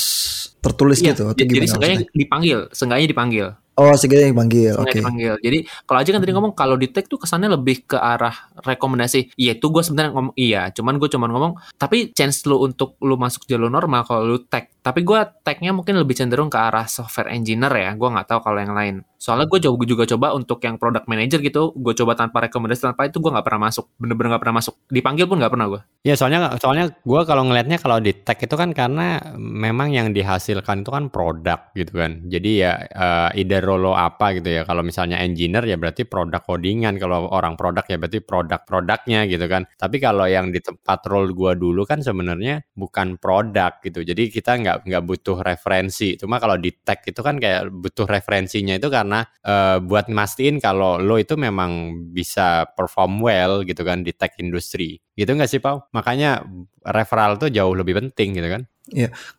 tertulis 0.60 1.00
iya, 1.00 1.12
gitu 1.16 1.24
atau 1.32 1.36
jadi 1.36 1.48
gimana? 1.50 1.66
seenggaknya 1.72 1.98
maksudnya? 2.04 2.20
dipanggil 2.20 2.58
seenggaknya 2.70 3.08
dipanggil 3.10 3.46
Oh, 3.74 3.94
segala 3.98 4.30
yang 4.30 4.38
panggil. 4.38 4.70
Sengaja 4.70 4.86
Oke. 4.86 4.98
dipanggil. 5.02 5.34
Jadi 5.42 5.58
kalau 5.82 5.98
aja 5.98 6.10
kan 6.14 6.20
tadi 6.22 6.32
ngomong 6.34 6.52
kalau 6.54 6.76
di 6.78 6.88
tag 6.94 7.10
tuh 7.10 7.18
kesannya 7.18 7.50
lebih 7.50 7.90
ke 7.90 7.98
arah 7.98 8.34
rekomendasi. 8.62 9.34
Iya 9.34 9.58
itu 9.58 9.66
gue 9.66 9.82
sebenarnya 9.82 10.10
ngomong 10.14 10.34
iya, 10.38 10.70
cuman 10.70 10.94
gue 11.02 11.08
cuman 11.10 11.30
ngomong 11.34 11.52
tapi 11.74 12.14
chance 12.14 12.46
lu 12.46 12.62
untuk 12.62 12.94
lu 13.02 13.18
masuk 13.18 13.46
jalur 13.50 13.70
normal 13.70 14.06
kalau 14.06 14.22
lu 14.26 14.38
tag. 14.46 14.73
Tapi 14.84 15.00
gue 15.00 15.16
tagnya 15.40 15.72
mungkin 15.72 15.96
lebih 15.96 16.12
cenderung 16.12 16.52
ke 16.52 16.60
arah 16.60 16.84
software 16.84 17.32
engineer 17.32 17.72
ya. 17.72 17.90
Gue 17.96 18.12
nggak 18.12 18.28
tahu 18.28 18.40
kalau 18.44 18.60
yang 18.60 18.76
lain. 18.76 19.00
Soalnya 19.16 19.48
gue 19.48 19.56
juga 19.64 19.88
juga 19.88 20.04
coba 20.04 20.36
untuk 20.36 20.60
yang 20.60 20.76
product 20.76 21.08
manager 21.08 21.40
gitu, 21.40 21.72
gue 21.72 21.96
coba 21.96 22.12
tanpa 22.12 22.44
rekomendasi 22.44 22.92
tanpa 22.92 23.08
itu 23.08 23.16
gue 23.16 23.32
nggak 23.32 23.48
pernah 23.48 23.72
masuk. 23.72 23.88
Bener-bener 23.96 24.36
nggak 24.36 24.42
pernah 24.44 24.60
masuk. 24.60 24.76
Dipanggil 24.92 25.24
pun 25.24 25.40
nggak 25.40 25.52
pernah 25.56 25.66
gue. 25.72 25.80
Ya 26.04 26.20
soalnya 26.20 26.60
soalnya 26.60 26.92
gue 26.92 27.20
kalau 27.24 27.48
ngelihatnya 27.48 27.80
kalau 27.80 27.96
di 28.04 28.12
tech 28.12 28.36
itu 28.44 28.52
kan 28.52 28.76
karena 28.76 29.24
memang 29.40 29.88
yang 29.96 30.12
dihasilkan 30.12 30.84
itu 30.84 30.92
kan 30.92 31.08
produk 31.08 31.72
gitu 31.72 31.96
kan. 31.96 32.20
Jadi 32.28 32.50
ya 32.60 32.76
eh, 32.84 33.40
either 33.40 33.64
role 33.64 33.88
lo 33.88 33.96
apa 33.96 34.36
gitu 34.36 34.52
ya. 34.52 34.68
Kalau 34.68 34.84
misalnya 34.84 35.16
engineer 35.24 35.64
ya 35.64 35.80
berarti 35.80 36.04
produk 36.04 36.44
codingan. 36.44 37.00
Kalau 37.00 37.32
orang 37.32 37.56
produk 37.56 37.88
ya 37.88 37.96
berarti 37.96 38.20
produk-produknya 38.20 39.24
gitu 39.32 39.48
kan. 39.48 39.64
Tapi 39.80 39.96
kalau 39.96 40.28
yang 40.28 40.52
di 40.52 40.60
tempat 40.60 41.00
role 41.08 41.32
gue 41.32 41.56
dulu 41.56 41.88
kan 41.88 42.04
sebenarnya 42.04 42.60
bukan 42.76 43.16
produk 43.16 43.80
gitu. 43.80 44.04
Jadi 44.04 44.28
kita 44.28 44.60
nggak 44.60 44.73
nggak 44.82 45.04
butuh 45.06 45.38
referensi. 45.44 46.18
Cuma 46.18 46.42
kalau 46.42 46.58
di 46.58 46.74
tech 46.74 47.06
itu 47.06 47.20
kan 47.22 47.38
kayak 47.38 47.70
butuh 47.70 48.08
referensinya 48.10 48.74
itu 48.74 48.88
karena 48.90 49.22
eh, 49.46 49.78
buat 49.78 50.10
mastiin 50.10 50.58
kalau 50.58 50.98
lo 50.98 51.20
itu 51.20 51.38
memang 51.38 52.02
bisa 52.10 52.66
perform 52.74 53.22
well 53.22 53.62
gitu 53.62 53.86
kan 53.86 54.02
di 54.02 54.10
tech 54.16 54.34
industry. 54.42 54.98
Gitu 55.14 55.30
nggak 55.30 55.50
sih 55.50 55.60
Pau? 55.62 55.86
Makanya 55.94 56.42
referral 56.82 57.38
tuh 57.38 57.52
jauh 57.54 57.76
lebih 57.76 58.00
penting 58.00 58.34
gitu 58.34 58.48
kan. 58.50 58.62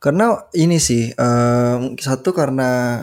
Karena 0.01 0.41
ini 0.57 0.81
sih 0.81 1.13
em, 1.13 1.93
satu 2.01 2.33
karena 2.33 2.97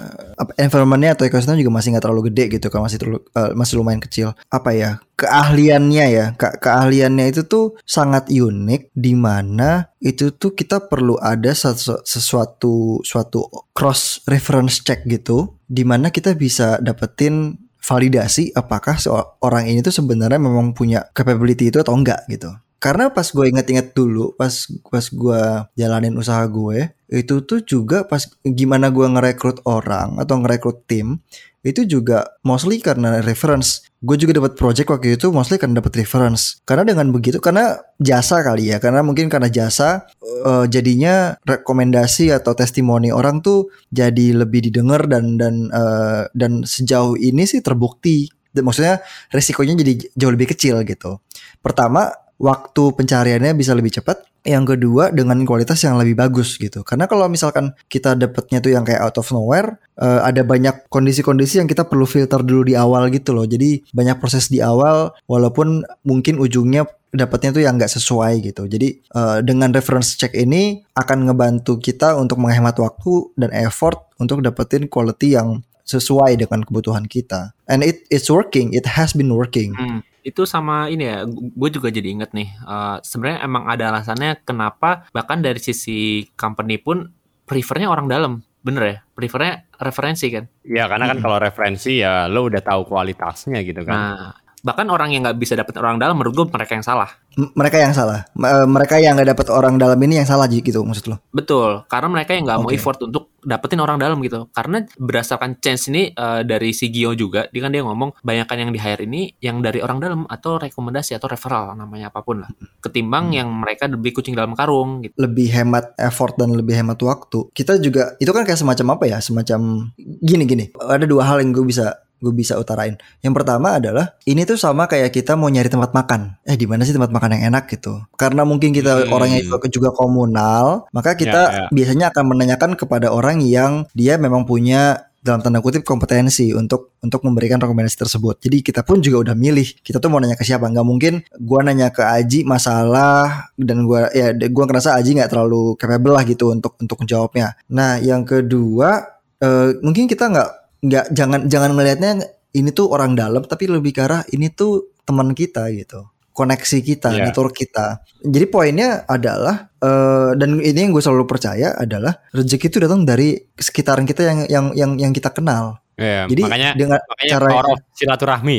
environmentnya 0.59 1.15
atau 1.15 1.23
ekosistem 1.23 1.55
juga 1.55 1.71
masih 1.71 1.95
nggak 1.95 2.03
terlalu 2.03 2.35
gede 2.35 2.59
gitu 2.59 2.67
kan 2.67 2.83
masih 2.83 2.99
terlalu, 2.99 3.23
eh, 3.31 3.53
masih 3.55 3.75
lumayan 3.79 4.03
kecil. 4.03 4.35
Apa 4.51 4.75
ya 4.75 4.99
keahliannya 5.15 6.07
ya 6.11 6.27
ke 6.35 6.59
keahliannya 6.59 7.31
itu 7.31 7.47
tuh 7.47 7.79
sangat 7.87 8.27
unik 8.27 8.91
di 8.91 9.15
mana 9.15 9.87
itu 10.03 10.35
tuh 10.35 10.59
kita 10.59 10.91
perlu 10.91 11.15
ada 11.23 11.55
sesu- 11.55 12.03
sesuatu 12.03 12.99
suatu 13.07 13.47
cross 13.71 14.27
reference 14.27 14.83
check 14.83 15.07
gitu 15.07 15.63
di 15.63 15.87
mana 15.87 16.11
kita 16.11 16.35
bisa 16.35 16.83
dapetin 16.83 17.55
validasi 17.83 18.55
apakah 18.55 18.99
seorang 18.99 19.67
ini 19.67 19.83
tuh 19.83 19.95
sebenarnya 19.95 20.39
memang 20.39 20.75
punya 20.75 21.07
capability 21.15 21.71
itu 21.71 21.79
atau 21.83 21.95
enggak 21.95 22.27
gitu. 22.31 22.51
Karena 22.83 23.15
pas 23.15 23.31
gue 23.31 23.47
inget-inget 23.47 23.95
dulu, 23.95 24.35
pas 24.35 24.51
pas 24.91 25.07
gue 25.07 25.43
jalanin 25.79 26.19
usaha 26.19 26.43
gue, 26.51 26.91
itu 27.15 27.39
tuh 27.47 27.63
juga 27.63 28.03
pas 28.03 28.27
gimana 28.43 28.91
gue 28.91 29.07
ngerekrut 29.07 29.63
orang 29.71 30.19
atau 30.19 30.43
ngerekrut 30.43 30.83
tim, 30.91 31.23
itu 31.63 31.87
juga 31.87 32.27
mostly 32.43 32.83
karena 32.83 33.23
reference. 33.23 33.87
Gue 34.03 34.19
juga 34.19 34.43
dapat 34.43 34.59
project 34.59 34.91
waktu 34.91 35.15
itu 35.15 35.31
mostly 35.31 35.63
karena 35.63 35.79
dapat 35.79 35.95
reference. 35.95 36.59
Karena 36.67 36.83
dengan 36.83 37.15
begitu, 37.15 37.39
karena 37.39 37.79
jasa 38.03 38.43
kali 38.43 38.75
ya, 38.75 38.83
karena 38.83 39.07
mungkin 39.07 39.31
karena 39.31 39.47
jasa 39.47 40.11
eh, 40.19 40.67
jadinya 40.67 41.39
rekomendasi 41.47 42.35
atau 42.35 42.59
testimoni 42.59 43.15
orang 43.15 43.47
tuh 43.47 43.71
jadi 43.95 44.43
lebih 44.43 44.59
didengar 44.59 45.07
dan 45.07 45.39
dan 45.39 45.71
eh, 45.71 46.27
dan 46.35 46.67
sejauh 46.67 47.15
ini 47.15 47.47
sih 47.47 47.63
terbukti. 47.63 48.27
Maksudnya 48.53 49.01
resikonya 49.31 49.79
jadi 49.79 49.93
jauh 50.19 50.35
lebih 50.35 50.51
kecil 50.51 50.83
gitu. 50.85 51.23
Pertama, 51.63 52.11
waktu 52.43 52.83
pencariannya 52.99 53.55
bisa 53.55 53.73
lebih 53.73 53.95
cepat. 54.03 54.27
Yang 54.43 54.75
kedua 54.75 55.15
dengan 55.15 55.39
kualitas 55.47 55.79
yang 55.87 55.95
lebih 56.03 56.19
bagus 56.19 56.59
gitu. 56.59 56.83
Karena 56.83 57.07
kalau 57.07 57.31
misalkan 57.31 57.79
kita 57.87 58.19
dapetnya 58.19 58.59
tuh 58.59 58.75
yang 58.75 58.83
kayak 58.83 58.99
out 58.99 59.15
of 59.23 59.31
nowhere, 59.31 59.79
eh, 59.95 60.21
ada 60.27 60.43
banyak 60.43 60.91
kondisi-kondisi 60.91 61.63
yang 61.63 61.71
kita 61.71 61.87
perlu 61.87 62.03
filter 62.03 62.43
dulu 62.43 62.67
di 62.67 62.75
awal 62.75 63.07
gitu 63.15 63.31
loh. 63.31 63.47
Jadi 63.47 63.87
banyak 63.95 64.19
proses 64.19 64.51
di 64.51 64.59
awal, 64.59 65.15
walaupun 65.31 65.87
mungkin 66.03 66.43
ujungnya 66.43 66.91
dapatnya 67.15 67.55
tuh 67.55 67.63
yang 67.63 67.79
nggak 67.79 67.95
sesuai 67.95 68.43
gitu. 68.43 68.67
Jadi 68.67 68.99
eh, 68.99 69.39
dengan 69.47 69.71
reference 69.71 70.19
check 70.19 70.35
ini 70.35 70.83
akan 70.99 71.31
ngebantu 71.31 71.79
kita 71.79 72.19
untuk 72.19 72.43
menghemat 72.43 72.75
waktu 72.83 73.31
dan 73.39 73.55
effort 73.55 74.11
untuk 74.19 74.43
dapetin 74.43 74.91
quality 74.91 75.39
yang 75.39 75.63
sesuai 75.87 76.35
dengan 76.39 76.67
kebutuhan 76.67 77.07
kita. 77.07 77.55
And 77.71 77.87
it 77.87 78.07
it's 78.11 78.27
working, 78.27 78.75
it 78.75 78.99
has 78.99 79.15
been 79.15 79.31
working. 79.31 79.75
Hmm, 79.79 80.03
itu 80.23 80.43
sama 80.47 80.87
ini 80.89 81.05
ya, 81.07 81.27
gue 81.29 81.71
juga 81.71 81.91
jadi 81.91 82.09
inget 82.09 82.31
nih. 82.35 82.49
eh, 82.49 82.97
Sebenarnya 83.03 83.39
emang 83.45 83.67
ada 83.67 83.91
alasannya 83.91 84.43
kenapa 84.47 85.07
bahkan 85.11 85.43
dari 85.43 85.59
sisi 85.59 86.27
company 86.39 86.79
pun 86.79 87.11
prefernya 87.43 87.91
orang 87.91 88.07
dalam, 88.07 88.33
bener 88.63 88.83
ya? 88.83 88.97
Prefernya 89.13 89.67
referensi 89.83 90.31
kan. 90.31 90.47
Ya 90.63 90.87
karena 90.87 91.11
kan 91.11 91.19
Mm-mm. 91.19 91.27
kalau 91.27 91.39
referensi 91.43 92.01
ya 92.01 92.31
lo 92.31 92.47
udah 92.47 92.63
tahu 92.63 92.87
kualitasnya 92.87 93.61
gitu 93.67 93.83
kan. 93.83 93.95
Nah, 93.95 94.31
bahkan 94.63 94.87
orang 94.89 95.11
yang 95.11 95.27
nggak 95.27 95.37
bisa 95.37 95.59
dapet 95.59 95.75
orang 95.77 95.99
dalam, 95.99 96.15
menurut 96.15 96.35
gue 96.35 96.47
mereka 96.49 96.73
yang 96.79 96.87
salah. 96.87 97.11
M- 97.35 97.51
mereka 97.53 97.77
yang 97.83 97.91
salah. 97.91 98.25
M- 98.33 98.47
eh, 98.47 98.67
mereka 98.67 98.97
yang 99.03 99.19
nggak 99.19 99.35
dapat 99.35 99.47
orang 99.51 99.75
dalam 99.77 99.99
ini 99.99 100.23
yang 100.23 100.29
salah 100.29 100.47
gitu 100.47 100.81
maksud 100.87 101.11
lo. 101.11 101.17
Betul, 101.35 101.83
karena 101.91 102.09
mereka 102.09 102.33
yang 102.33 102.47
nggak 102.47 102.59
mau 102.63 102.71
Oke. 102.71 102.79
effort 102.79 103.03
untuk 103.03 103.35
dapetin 103.43 103.83
orang 103.83 103.99
dalam 103.99 104.23
gitu. 104.23 104.47
Karena 104.55 104.87
berdasarkan 104.97 105.59
chance 105.59 105.91
ini 105.91 106.15
eh, 106.15 106.41
dari 106.47 106.71
si 106.71 106.89
Gio 106.89 107.13
juga, 107.13 107.51
dia 107.51 107.61
kan 107.61 107.75
dia 107.75 107.83
ngomong 107.83 108.23
banyakkan 108.23 108.57
yang 108.63 108.71
di 108.71 108.79
hire 108.79 109.03
ini 109.03 109.35
yang 109.43 109.59
dari 109.59 109.83
orang 109.83 109.99
dalam 109.99 110.21
atau 110.31 110.63
rekomendasi 110.63 111.19
atau 111.19 111.27
referral 111.27 111.75
namanya 111.75 112.15
apa 112.15 112.23
pun 112.23 112.47
lah. 112.47 112.51
Ketimbang 112.79 113.35
Hmm. 113.35 113.37
yang 113.37 113.49
mereka 113.51 113.91
lebih 113.91 114.15
kucing 114.15 114.39
dalam 114.39 114.55
karung 114.55 115.03
gitu. 115.03 115.15
Lebih 115.19 115.51
hemat 115.51 115.99
effort 115.99 116.39
dan 116.39 116.55
lebih 116.55 116.79
hemat 116.79 117.03
waktu. 117.03 117.51
Kita 117.51 117.83
juga 117.83 118.15
itu 118.23 118.31
kan 118.31 118.47
kayak 118.47 118.63
semacam 118.63 118.95
apa 118.95 119.05
ya? 119.11 119.19
Semacam 119.19 119.91
gini 119.99 120.45
gini. 120.47 120.65
Ada 120.79 121.11
dua 121.11 121.27
hal 121.27 121.43
yang 121.43 121.51
gue 121.51 121.67
bisa 121.67 121.99
gue 122.23 122.31
bisa 122.33 122.55
utarain. 122.55 122.95
Yang 123.21 123.35
pertama 123.43 123.83
adalah 123.83 124.15
ini 124.25 124.47
tuh 124.47 124.55
sama 124.55 124.87
kayak 124.87 125.11
kita 125.11 125.35
mau 125.35 125.51
nyari 125.51 125.67
tempat 125.67 125.91
makan. 125.91 126.39
Eh 126.47 126.55
di 126.55 126.71
mana 126.71 126.87
sih 126.87 126.95
tempat 126.95 127.11
makan 127.11 127.35
yang 127.37 127.51
enak 127.51 127.67
gitu? 127.67 127.99
Karena 128.15 128.47
mungkin 128.47 128.71
kita 128.71 129.05
Hmm. 129.05 129.11
orangnya 129.11 129.43
juga, 129.43 129.67
juga 129.67 129.91
komunal, 129.91 130.87
maka 130.95 131.19
kita 131.19 131.43
Ya, 131.43 131.59
ya. 131.59 131.69
biasanya 131.75 132.07
akan 132.15 132.25
menanyakan 132.31 132.71
kepada 132.79 133.11
orang 133.11 133.43
yang 133.43 133.91
dia 133.93 134.15
memang 134.17 134.47
punya 134.47 135.11
dalam 135.23 135.39
tanda 135.39 135.63
kutip 135.63 135.87
kompetensi 135.87 136.51
untuk 136.51 136.99
untuk 136.99 137.23
memberikan 137.23 137.63
rekomendasi 137.63 137.95
tersebut. 137.95 138.43
Jadi 138.43 138.59
kita 138.59 138.83
pun 138.83 138.99
juga 138.99 139.31
udah 139.31 139.37
milih. 139.39 139.79
Kita 139.79 140.03
tuh 140.03 140.11
mau 140.11 140.19
nanya 140.19 140.35
ke 140.35 140.43
siapa? 140.43 140.67
Nggak 140.67 140.83
mungkin 140.83 141.23
gua 141.39 141.63
nanya 141.63 141.95
ke 141.95 142.03
Aji 142.03 142.43
masalah 142.43 143.55
dan 143.55 143.87
gua 143.87 144.11
ya 144.11 144.35
gua 144.51 144.67
ngerasa 144.67 144.99
Aji 144.99 145.23
nggak 145.23 145.31
terlalu 145.31 145.79
capable 145.79 146.19
lah 146.19 146.27
gitu 146.27 146.51
untuk 146.51 146.75
untuk 146.75 146.99
menjawabnya. 147.07 147.55
Nah, 147.71 148.03
yang 148.03 148.27
kedua 148.27 149.15
eh, 149.39 149.79
mungkin 149.79 150.11
kita 150.11 150.27
nggak 150.27 150.51
nggak 150.83 151.05
jangan 151.11 151.41
jangan 151.47 151.71
melihatnya 151.73 152.11
ini 152.53 152.71
tuh 152.71 152.91
orang 152.91 153.15
dalam 153.15 153.43
tapi 153.43 153.65
lebih 153.67 153.93
ke 153.93 154.03
arah 154.03 154.23
ini 154.29 154.51
tuh 154.51 154.93
teman 155.03 155.33
kita 155.33 155.71
gitu. 155.73 156.07
koneksi 156.33 156.79
kita, 156.81 157.13
Iya. 157.13 157.29
network 157.29 157.53
kita. 157.53 158.01
Jadi 158.19 158.49
poinnya 158.49 159.05
adalah 159.05 159.69
eh, 159.77 160.33
dan 160.33 160.57
ini 160.57 160.81
yang 160.81 160.91
gue 160.91 161.05
selalu 161.05 161.29
percaya 161.29 161.77
adalah 161.77 162.25
rezeki 162.33 162.67
itu 162.67 162.79
datang 162.81 163.05
dari 163.05 163.37
sekitaran 163.53 164.09
kita 164.09 164.25
yang 164.25 164.39
yang 164.49 164.67
yang 164.73 164.91
yang 164.97 165.13
kita 165.13 165.29
kenal. 165.29 165.85
Iya, 165.93 166.25
Jadi 166.27 166.41
makanya 166.41 166.71
dengan 166.73 167.05
makanya 167.05 167.31
cara 167.31 167.47
power 167.47 167.67
of 167.69 167.79
silaturahmi. 167.93 168.59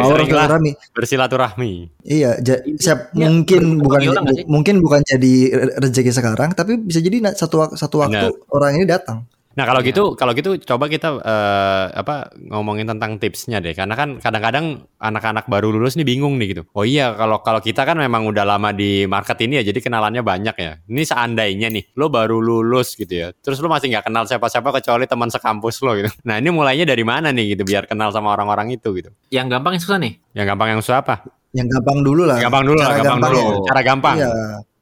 power 0.00 0.16
of 0.16 0.26
silaturahmi. 0.26 0.70
Bersilaturahmi. 0.96 1.72
Iya, 2.02 2.30
ja- 2.40 2.62
siap 2.76 3.12
mungkin 3.12 3.76
berbagi 3.76 3.84
bukan 3.84 4.00
orang 4.16 4.24
bu- 4.24 4.48
mungkin 4.48 4.74
bukan 4.80 5.00
jadi 5.02 5.34
re- 5.52 5.76
rezeki 5.78 6.08
sekarang, 6.10 6.56
tapi 6.56 6.80
bisa 6.80 6.98
jadi 6.98 7.20
satu 7.36 7.76
satu 7.76 7.96
waktu 8.00 8.32
orang 8.48 8.80
ini 8.80 8.88
datang. 8.88 9.28
Nah 9.56 9.64
kalau 9.64 9.80
Iya. 9.80 9.88
gitu 9.88 10.02
kalau 10.12 10.36
gitu 10.36 10.50
coba 10.60 10.84
kita 10.84 11.16
eh, 11.16 11.84
apa 11.96 12.28
ngomongin 12.36 12.84
tentang 12.84 13.16
tipsnya 13.16 13.56
deh 13.58 13.72
karena 13.72 13.96
kan 13.96 14.20
kadang-kadang 14.20 14.84
anak-anak 15.00 15.48
baru 15.48 15.72
lulus 15.72 15.96
nih 15.96 16.04
bingung 16.04 16.36
nih 16.36 16.52
gitu. 16.52 16.62
Oh 16.76 16.84
iya 16.84 17.16
kalau 17.16 17.40
kalau 17.40 17.64
kita 17.64 17.88
kan 17.88 17.96
memang 17.96 18.28
udah 18.28 18.44
lama 18.44 18.76
di 18.76 19.08
market 19.08 19.40
ini 19.40 19.64
ya 19.64 19.72
jadi 19.72 19.80
kenalannya 19.80 20.20
banyak 20.20 20.56
ya. 20.56 20.72
Ini 20.84 21.02
seandainya 21.02 21.72
nih 21.72 21.96
lo 21.96 22.12
baru 22.12 22.36
lulus 22.36 22.92
gitu 22.94 23.08
ya. 23.10 23.28
Terus 23.32 23.56
lo 23.58 23.72
masih 23.72 23.88
nggak 23.96 24.04
kenal 24.04 24.28
siapa-siapa 24.28 24.76
kecuali 24.76 25.08
teman 25.08 25.32
sekampus 25.32 25.80
lo 25.80 25.96
gitu. 25.96 26.12
Nah 26.28 26.36
ini 26.36 26.52
mulainya 26.52 26.84
dari 26.84 27.02
mana 27.08 27.32
nih 27.32 27.56
gitu 27.56 27.64
biar 27.64 27.88
kenal 27.88 28.12
sama 28.12 28.36
orang-orang 28.36 28.76
itu 28.76 28.92
gitu. 28.92 29.08
Yang 29.32 29.56
gampang 29.56 29.72
yang 29.80 29.82
susah 29.88 29.96
nih. 29.96 30.12
Yang 30.36 30.46
gampang 30.52 30.68
yang 30.68 30.80
susah 30.84 31.00
apa? 31.00 31.14
Yang 31.56 31.80
gampang 31.80 31.98
dulu 32.04 32.22
lah. 32.28 32.36
Gampang 32.36 32.64
dulu 32.68 32.76
lah, 32.76 32.88
Cara 32.92 32.98
gampang 33.00 33.20
dulu. 33.24 33.40
gampangnya. 33.40 33.64
Cara 33.72 33.80
gampang. 33.80 34.16
Iya. 34.20 34.30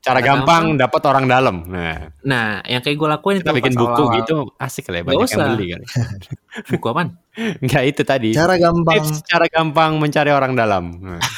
Cara 0.05 0.21
gampang 0.21 0.77
dapat 0.77 1.01
orang 1.09 1.25
dalam. 1.25 1.65
Nah, 1.65 2.13
Nah, 2.21 2.61
yang 2.69 2.85
kayak 2.85 2.97
gue 2.97 3.09
lakuin 3.09 3.37
kita 3.41 3.51
itu 3.51 3.57
bikin 3.57 3.73
buku 3.73 3.89
awal-awal. 3.89 4.19
gitu 4.21 4.37
asik 4.61 4.85
kali 4.85 5.01
ya 5.01 5.05
banyak 5.05 5.17
yang 5.17 5.33
usah. 5.33 5.49
beli 5.57 5.67
kali. 5.73 5.85
Buku 6.71 6.87
apaan? 6.87 7.09
Enggak 7.35 7.83
itu 7.83 8.03
tadi. 8.07 8.31
Cara 8.31 8.55
gampang. 8.55 8.95
Tips 8.95 9.27
cara 9.27 9.47
gampang 9.51 9.99
mencari 9.99 10.31
orang 10.31 10.53
dalam. 10.55 10.85
Nah. 11.03 11.19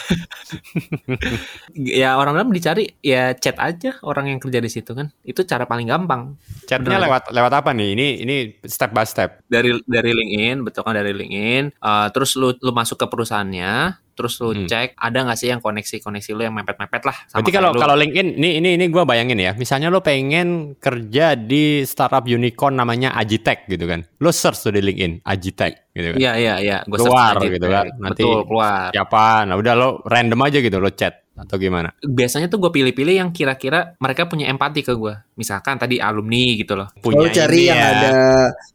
Ya 1.74 2.16
orang 2.16 2.36
dalam 2.36 2.50
dicari 2.50 2.94
ya 3.00 3.34
chat 3.34 3.56
aja 3.58 3.98
orang 4.02 4.30
yang 4.30 4.38
kerja 4.38 4.58
di 4.58 4.70
situ 4.70 4.92
kan. 4.92 5.10
Itu 5.22 5.42
cara 5.42 5.64
paling 5.64 5.86
gampang. 5.86 6.36
Chatnya 6.64 6.96
Benar. 6.96 7.02
lewat 7.08 7.22
lewat 7.32 7.52
apa 7.54 7.70
nih? 7.72 7.88
Ini 7.94 8.06
ini 8.22 8.36
step 8.64 8.90
by 8.92 9.04
step. 9.04 9.42
Dari 9.46 9.74
dari 9.84 10.10
LinkedIn, 10.12 10.56
betul 10.62 10.82
kan 10.82 10.94
dari 10.94 11.12
LinkedIn. 11.12 11.64
Eh, 11.72 12.06
terus 12.12 12.34
lu 12.36 12.54
lu 12.56 12.72
masuk 12.72 12.96
ke 12.96 13.06
perusahaannya, 13.06 13.72
terus 14.16 14.40
lu 14.40 14.50
Hmm. 14.50 14.64
cek 14.64 14.96
ada 14.96 15.18
nggak 15.22 15.36
sih 15.36 15.48
yang 15.48 15.60
koneksi-koneksi 15.60 16.30
lu 16.32 16.42
yang 16.42 16.56
mepet-mepet 16.56 17.02
lah 17.04 17.16
sama 17.26 17.38
Berarti 17.38 17.52
kalau 17.52 17.70
lu. 17.70 17.78
kalau 17.78 17.94
LinkedIn 17.94 18.28
ini 18.34 18.50
ini 18.56 18.68
ini 18.74 18.84
gue 18.88 19.02
bayangin 19.02 19.36
ya. 19.36 19.52
Misalnya 19.52 19.86
lo 19.86 20.00
pengen 20.00 20.72
kerja 20.74 21.36
di 21.36 21.84
startup 21.84 22.24
unicorn 22.24 22.72
namanya 22.74 23.12
Agitech 23.12 23.68
gitu 23.68 23.84
kan. 23.84 24.08
Lo 24.16 24.32
search 24.32 24.56
tuh 24.58 24.72
di 24.72 24.80
LinkedIn 24.80 25.20
Agitech 25.22 25.92
gitu 25.92 26.08
kan. 26.10 26.18
Iya 26.18 26.32
iya 26.34 26.54
iya, 26.58 26.78
Gua 26.82 26.96
Keluar 26.98 27.36
search 27.36 27.52
gitu 27.52 27.66
kan. 27.68 27.84
Nanti- 27.94 28.24
Betul, 28.24 28.40
keluar. 28.42 28.88
Siapa? 28.90 29.24
Nah 29.44 29.54
udah 29.54 29.74
lo 29.74 29.88
random 30.02 30.40
aja 30.40 30.58
gitu 30.58 30.76
lo 30.78 30.88
chat 30.90 31.25
atau 31.36 31.56
gimana? 31.56 31.92
Biasanya 32.00 32.48
tuh 32.48 32.58
gue 32.58 32.72
pilih-pilih 32.72 33.20
yang 33.20 33.30
kira-kira 33.30 33.94
mereka 33.96 34.24
punya 34.24 34.48
empati 34.48 34.80
ke 34.80 34.92
gue. 34.92 35.14
Misalkan 35.36 35.76
tadi 35.76 36.00
alumni 36.00 36.56
gitu 36.56 36.72
loh. 36.72 36.88
Punya 36.96 37.28
Lo 37.28 37.30
cari 37.30 37.60
ini 37.60 37.68
yang 37.68 37.76
ya, 37.76 37.88
ada 37.92 38.10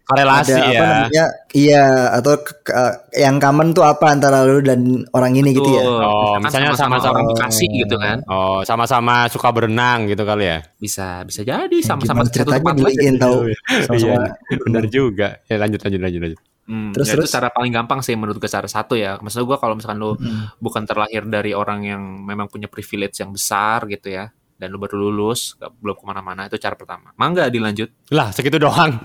korelasi 0.06 0.52
ada 0.52 0.58
ya. 0.62 0.70
apa 0.70 0.84
namanya? 0.86 1.26
Iya, 1.52 1.86
atau 2.16 2.34
ke- 2.38 2.62
ke- 2.62 2.96
yang 3.18 3.36
common 3.38 3.74
tuh 3.74 3.82
apa 3.82 4.06
antara 4.08 4.46
lu 4.46 4.62
dan 4.62 4.82
orang 5.12 5.34
ini 5.34 5.52
gitu 5.52 5.66
ya. 5.68 5.82
Betul. 5.82 6.00
Oh, 6.00 6.38
Misalkan 6.38 6.42
misalnya 6.46 6.70
sama-sama 6.78 7.14
orang 7.18 7.26
Bekasi 7.34 7.66
gitu 7.68 7.96
kan. 7.98 8.18
Oh, 8.30 8.62
sama-sama 8.62 9.16
suka 9.28 9.50
berenang 9.50 10.06
gitu 10.06 10.22
kali 10.22 10.46
ya. 10.46 10.60
Bisa 10.78 11.26
bisa 11.26 11.42
jadi 11.42 11.78
sama-sama 11.82 12.22
satu 12.24 12.46
ceritanya 12.46 12.62
tempat. 12.62 12.76
LinkedIn 12.78 13.16
tahu 13.18 13.36
Iya, 13.50 13.58
sama-sama. 13.90 14.26
bener 14.62 14.86
juga. 14.88 15.28
Ya 15.50 15.56
lanjut 15.58 15.82
lanjut 15.82 16.00
lanjut 16.00 16.22
lanjut. 16.22 16.42
Hmm, 16.70 16.94
Terus, 16.94 17.08
ya 17.10 17.14
terus? 17.18 17.28
itu 17.30 17.36
cara 17.36 17.50
paling 17.50 17.74
gampang 17.74 18.00
sih 18.06 18.14
menurut 18.14 18.38
gue 18.38 18.48
cara 18.48 18.70
satu 18.70 18.94
ya. 18.94 19.18
Maksud 19.18 19.44
gue 19.44 19.58
kalau 19.58 19.74
misalkan 19.76 19.98
lu 19.98 20.14
Mm. 20.16 20.62
bukan 20.62 20.84
terlahir 20.86 21.26
dari 21.26 21.52
orang 21.58 21.82
yang 21.84 22.02
memang 22.22 22.48
punya 22.48 22.70
privilege 22.70 23.18
yang 23.20 23.34
besar 23.34 23.90
gitu 23.90 24.14
ya 24.14 24.30
dan 24.62 24.70
lu 24.70 24.78
baru 24.78 25.10
lulus 25.10 25.58
gak, 25.58 25.74
belum 25.82 25.98
ke 25.98 26.06
mana-mana 26.06 26.46
itu 26.46 26.56
cara 26.56 26.78
pertama 26.78 27.10
mangga 27.18 27.50
dilanjut 27.50 27.90
Lah 28.14 28.30
segitu 28.30 28.60
doang. 28.60 29.02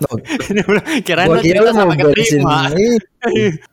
Kirain 1.01 1.31
cerita 1.41 1.63
lu 1.63 1.73
mau 1.73 1.79
sampai 1.89 1.97
beresin 2.05 2.43
keterima. 2.43 2.69
ini. 2.75 2.99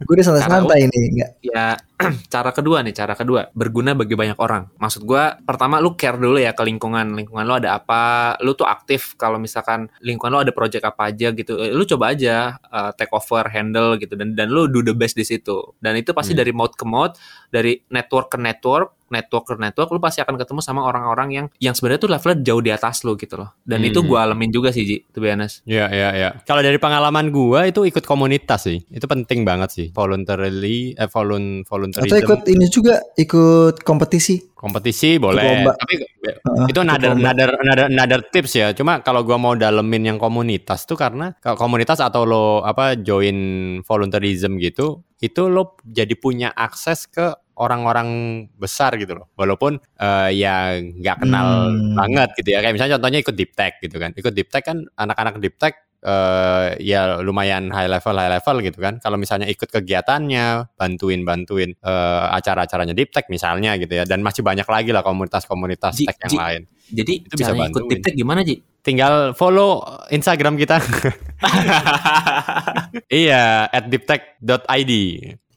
Gue 0.02 0.13
udah 0.16 0.25
santai-santai 0.30 0.80
ini, 0.88 0.98
enggak. 1.13 1.30
ya 1.42 1.66
cara 2.34 2.50
kedua 2.52 2.82
nih 2.82 2.94
cara 2.94 3.13
kedua 3.13 3.54
berguna 3.54 3.94
bagi 3.94 4.13
banyak 4.13 4.36
orang 4.38 4.66
maksud 4.75 5.06
gue 5.06 5.24
pertama 5.46 5.78
lu 5.78 5.94
care 5.94 6.18
dulu 6.18 6.36
ya 6.38 6.52
ke 6.52 6.66
lingkungan 6.66 7.13
lingkungan 7.13 7.46
lu 7.46 7.56
ada 7.56 7.78
apa 7.78 8.02
lu 8.42 8.54
tuh 8.54 8.66
aktif 8.66 9.13
kalau 9.16 9.38
misalkan 9.38 9.88
lingkungan 10.02 10.34
lu 10.34 10.42
ada 10.42 10.52
project 10.52 10.84
apa 10.84 11.10
aja 11.10 11.30
gitu 11.32 11.56
Eh, 11.56 11.70
lu 11.70 11.86
coba 11.86 12.12
aja 12.12 12.58
uh, 12.66 12.92
take 12.94 13.13
over 13.13 13.46
handle 13.48 13.96
gitu 13.98 14.18
dan 14.18 14.34
dan 14.34 14.50
lu 14.50 14.66
do 14.68 14.82
the 14.82 14.92
best 14.92 15.13
di 15.13 15.24
situ 15.24 15.74
dan 15.80 15.94
itu 15.96 16.12
pasti 16.12 16.34
Hmm. 16.34 16.42
dari 16.42 16.52
mode 16.52 16.74
ke 16.74 16.86
mode 16.86 17.13
dari 17.50 17.78
network 17.88 18.34
ke 18.34 18.38
network 18.42 19.03
network 19.13 19.46
ke 19.46 19.53
network 19.55 19.93
lu 19.93 20.01
pasti 20.01 20.20
akan 20.20 20.34
ketemu 20.36 20.60
sama 20.60 20.82
orang-orang 20.82 21.29
yang 21.29 21.46
yang 21.62 21.77
sebenarnya 21.77 22.01
tuh 22.01 22.10
levelnya 22.10 22.41
jauh 22.41 22.62
di 22.65 22.72
atas 22.74 23.05
lu 23.05 23.13
gitu 23.13 23.38
loh 23.38 23.53
dan 23.62 23.79
Hmm. 23.79 23.89
itu 23.91 24.00
gue 24.01 24.17
alamin 24.17 24.50
juga 24.50 24.74
sih 24.74 24.82
Ji 24.82 24.98
to 25.13 25.22
be 25.22 25.29
honest 25.29 25.62
Iya, 25.63 25.86
iya, 25.88 26.10
iya. 26.12 26.29
Kalau 26.43 26.63
dari 26.63 26.76
pengalaman 26.76 27.30
gua 27.30 27.67
itu 27.67 27.84
ikut 27.84 28.02
komunitas 28.04 28.65
sih. 28.65 28.82
Itu 28.88 29.06
penting 29.06 29.43
banget 29.43 29.69
sih. 29.69 29.88
Voluntarily, 29.91 30.95
eh, 30.95 31.06
volun, 31.06 31.62
voluntarism. 31.63 32.10
Atau 32.10 32.17
ikut 32.23 32.41
ini 32.47 32.65
juga, 32.67 33.04
ikut 33.13 33.84
kompetisi. 33.84 34.49
kompetisi 34.56 35.19
boleh. 35.19 35.67
Tapi 35.67 35.93
Heeh, 35.99 36.71
itu 36.71 36.80
lomba. 36.80 36.95
another, 36.95 37.12
another, 37.60 37.86
another 37.91 38.21
tips 38.23 38.56
ya. 38.56 38.71
Cuma 38.71 39.04
kalau 39.04 39.28
gua 39.28 39.36
mau 39.36 39.54
dalemin 39.54 40.15
yang 40.15 40.17
komunitas 40.17 40.88
tuh 40.88 40.95
karena 40.95 41.36
kalau 41.38 41.60
komunitas 41.60 41.99
atau 41.99 42.23
lo 42.23 42.63
apa 42.63 42.95
join 42.95 43.36
voluntarism 43.84 44.56
gitu, 44.58 45.04
itu 45.19 45.41
lo 45.52 45.76
jadi 45.84 46.15
punya 46.15 46.56
akses 46.56 47.06
ke 47.06 47.36
orang-orang 47.56 48.10
besar 48.56 48.96
gitu 48.98 49.13
loh. 49.16 49.28
Walaupun 49.34 49.78
eh, 49.78 50.30
ya 50.34 50.78
nggak 50.78 51.18
kenal 51.22 51.70
Hmm. 51.70 51.94
banget 51.96 52.30
gitu 52.38 52.50
ya. 52.52 52.60
Kayak 52.60 52.76
misalnya 52.76 52.94
contohnya 52.98 53.20
ikut 53.22 53.36
deep 53.36 53.52
tech 53.54 53.74
gitu 53.80 53.98
kan. 53.98 54.12
Ikut 54.13 54.34
deep 54.34 54.50
tech 54.50 54.63
kan 54.63 54.86
anak-anak 54.96 55.38
deep 55.38 55.58
tech 55.58 55.76
eh 56.04 56.76
ya 56.84 57.24
lumayan 57.24 57.72
high 57.72 57.88
level 57.88 58.12
high 58.12 58.28
level 58.28 58.60
gitu 58.60 58.76
kan. 58.78 59.00
Kalau 59.00 59.16
misalnya 59.16 59.48
ikut 59.48 59.72
kegiatannya, 59.72 60.76
bantuin 60.76 61.24
bantuin 61.24 61.72
eh, 61.74 62.26
acara-acaranya 62.34 62.92
deep 62.92 63.10
tech 63.10 63.32
misalnya 63.32 63.80
gitu 63.80 63.96
ya. 63.96 64.04
Dan 64.04 64.20
masih 64.20 64.44
banyak 64.44 64.68
lagi 64.68 64.92
lah 64.92 65.00
komunitas-komunitas 65.00 65.96
Ji- 65.96 66.04
tech 66.06 66.20
yang 66.22 66.32
Ji. 66.32 66.38
lain. 66.38 66.62
jadi 66.84 67.13
Itu 67.24 67.34
bisa 67.34 67.50
caranya 67.50 67.72
ikut 67.72 67.80
bantuin. 67.80 67.92
tiptek 67.96 68.13
gimana 68.13 68.44
Ji? 68.44 68.56
Tinggal 68.84 69.32
follow 69.32 69.80
Instagram 70.12 70.60
kita. 70.60 70.76
iya, 73.24 73.68
at 73.68 73.88
deeptech.id. 73.88 74.92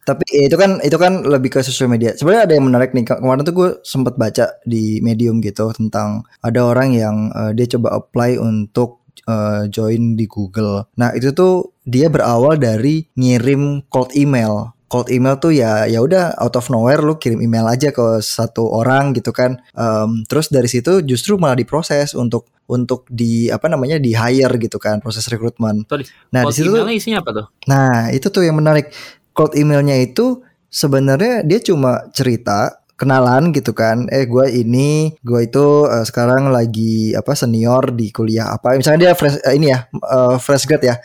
Tapi 0.06 0.22
ya 0.30 0.46
itu 0.46 0.54
kan 0.54 0.78
itu 0.80 0.94
kan 0.94 1.26
lebih 1.26 1.50
ke 1.50 1.60
sosial 1.60 1.90
media. 1.90 2.14
Sebenarnya 2.14 2.46
ada 2.46 2.54
yang 2.54 2.66
menarik 2.70 2.94
nih. 2.94 3.02
Ke- 3.02 3.18
Kemarin 3.18 3.42
tuh 3.42 3.52
gue 3.52 3.68
sempat 3.82 4.14
baca 4.14 4.54
di 4.62 5.02
Medium 5.02 5.42
gitu 5.42 5.74
tentang 5.74 6.22
ada 6.38 6.62
orang 6.62 6.94
yang 6.94 7.16
eh, 7.34 7.50
dia 7.52 7.66
coba 7.74 7.98
apply 7.98 8.38
untuk 8.38 9.02
eh, 9.26 9.66
join 9.66 10.14
di 10.14 10.30
Google. 10.30 10.86
Nah 10.94 11.10
itu 11.10 11.34
tuh 11.34 11.74
dia 11.82 12.06
berawal 12.06 12.54
dari 12.54 13.02
ngirim 13.18 13.82
cold 13.90 14.14
email. 14.14 14.70
Cold 14.86 15.10
email 15.10 15.34
tuh 15.42 15.50
ya 15.50 15.90
ya 15.90 15.98
udah 15.98 16.38
out 16.38 16.54
of 16.54 16.70
nowhere 16.70 17.02
lu 17.02 17.18
kirim 17.18 17.42
email 17.42 17.66
aja 17.66 17.90
ke 17.90 18.22
satu 18.22 18.62
orang 18.62 19.10
gitu 19.10 19.34
kan. 19.34 19.58
Em, 19.74 20.22
terus 20.30 20.46
dari 20.46 20.70
situ 20.70 21.02
justru 21.02 21.34
malah 21.34 21.58
diproses 21.58 22.14
untuk 22.14 22.46
untuk 22.70 23.02
di 23.10 23.50
apa 23.50 23.66
namanya 23.66 23.98
di 23.98 24.14
hire 24.14 24.54
gitu 24.58 24.78
kan 24.78 25.02
proses 25.02 25.26
rekrutmen. 25.26 25.82
Sorry, 25.90 26.06
Nah 26.30 26.46
di 26.46 26.54
situ 26.54 26.70
isinya 26.94 27.18
apa 27.18 27.30
tuh? 27.34 27.46
Nah, 27.66 28.10
itu 28.10 28.30
tuh 28.30 28.46
yang 28.46 28.54
menarik. 28.54 28.90
Cold 29.36 29.52
emailnya 29.52 30.00
itu 30.00 30.40
sebenarnya 30.72 31.44
dia 31.44 31.60
cuma 31.60 32.08
cerita 32.16 32.80
kenalan 32.96 33.52
gitu 33.52 33.76
kan. 33.76 34.08
Eh, 34.08 34.24
gue 34.24 34.46
ini, 34.50 35.12
gue 35.20 35.40
itu 35.44 35.84
eh, 35.86 36.04
sekarang 36.08 36.48
lagi 36.48 37.12
apa 37.12 37.36
senior 37.36 37.92
di 37.92 38.08
kuliah 38.10 38.50
apa. 38.56 38.74
Misalnya 38.74 39.12
dia 39.12 39.12
fresh 39.14 39.36
eh, 39.44 39.54
ini 39.54 39.68
ya, 39.70 39.84
eh, 39.92 40.36
fresh 40.40 40.64
grad 40.64 40.82
ya. 40.82 40.96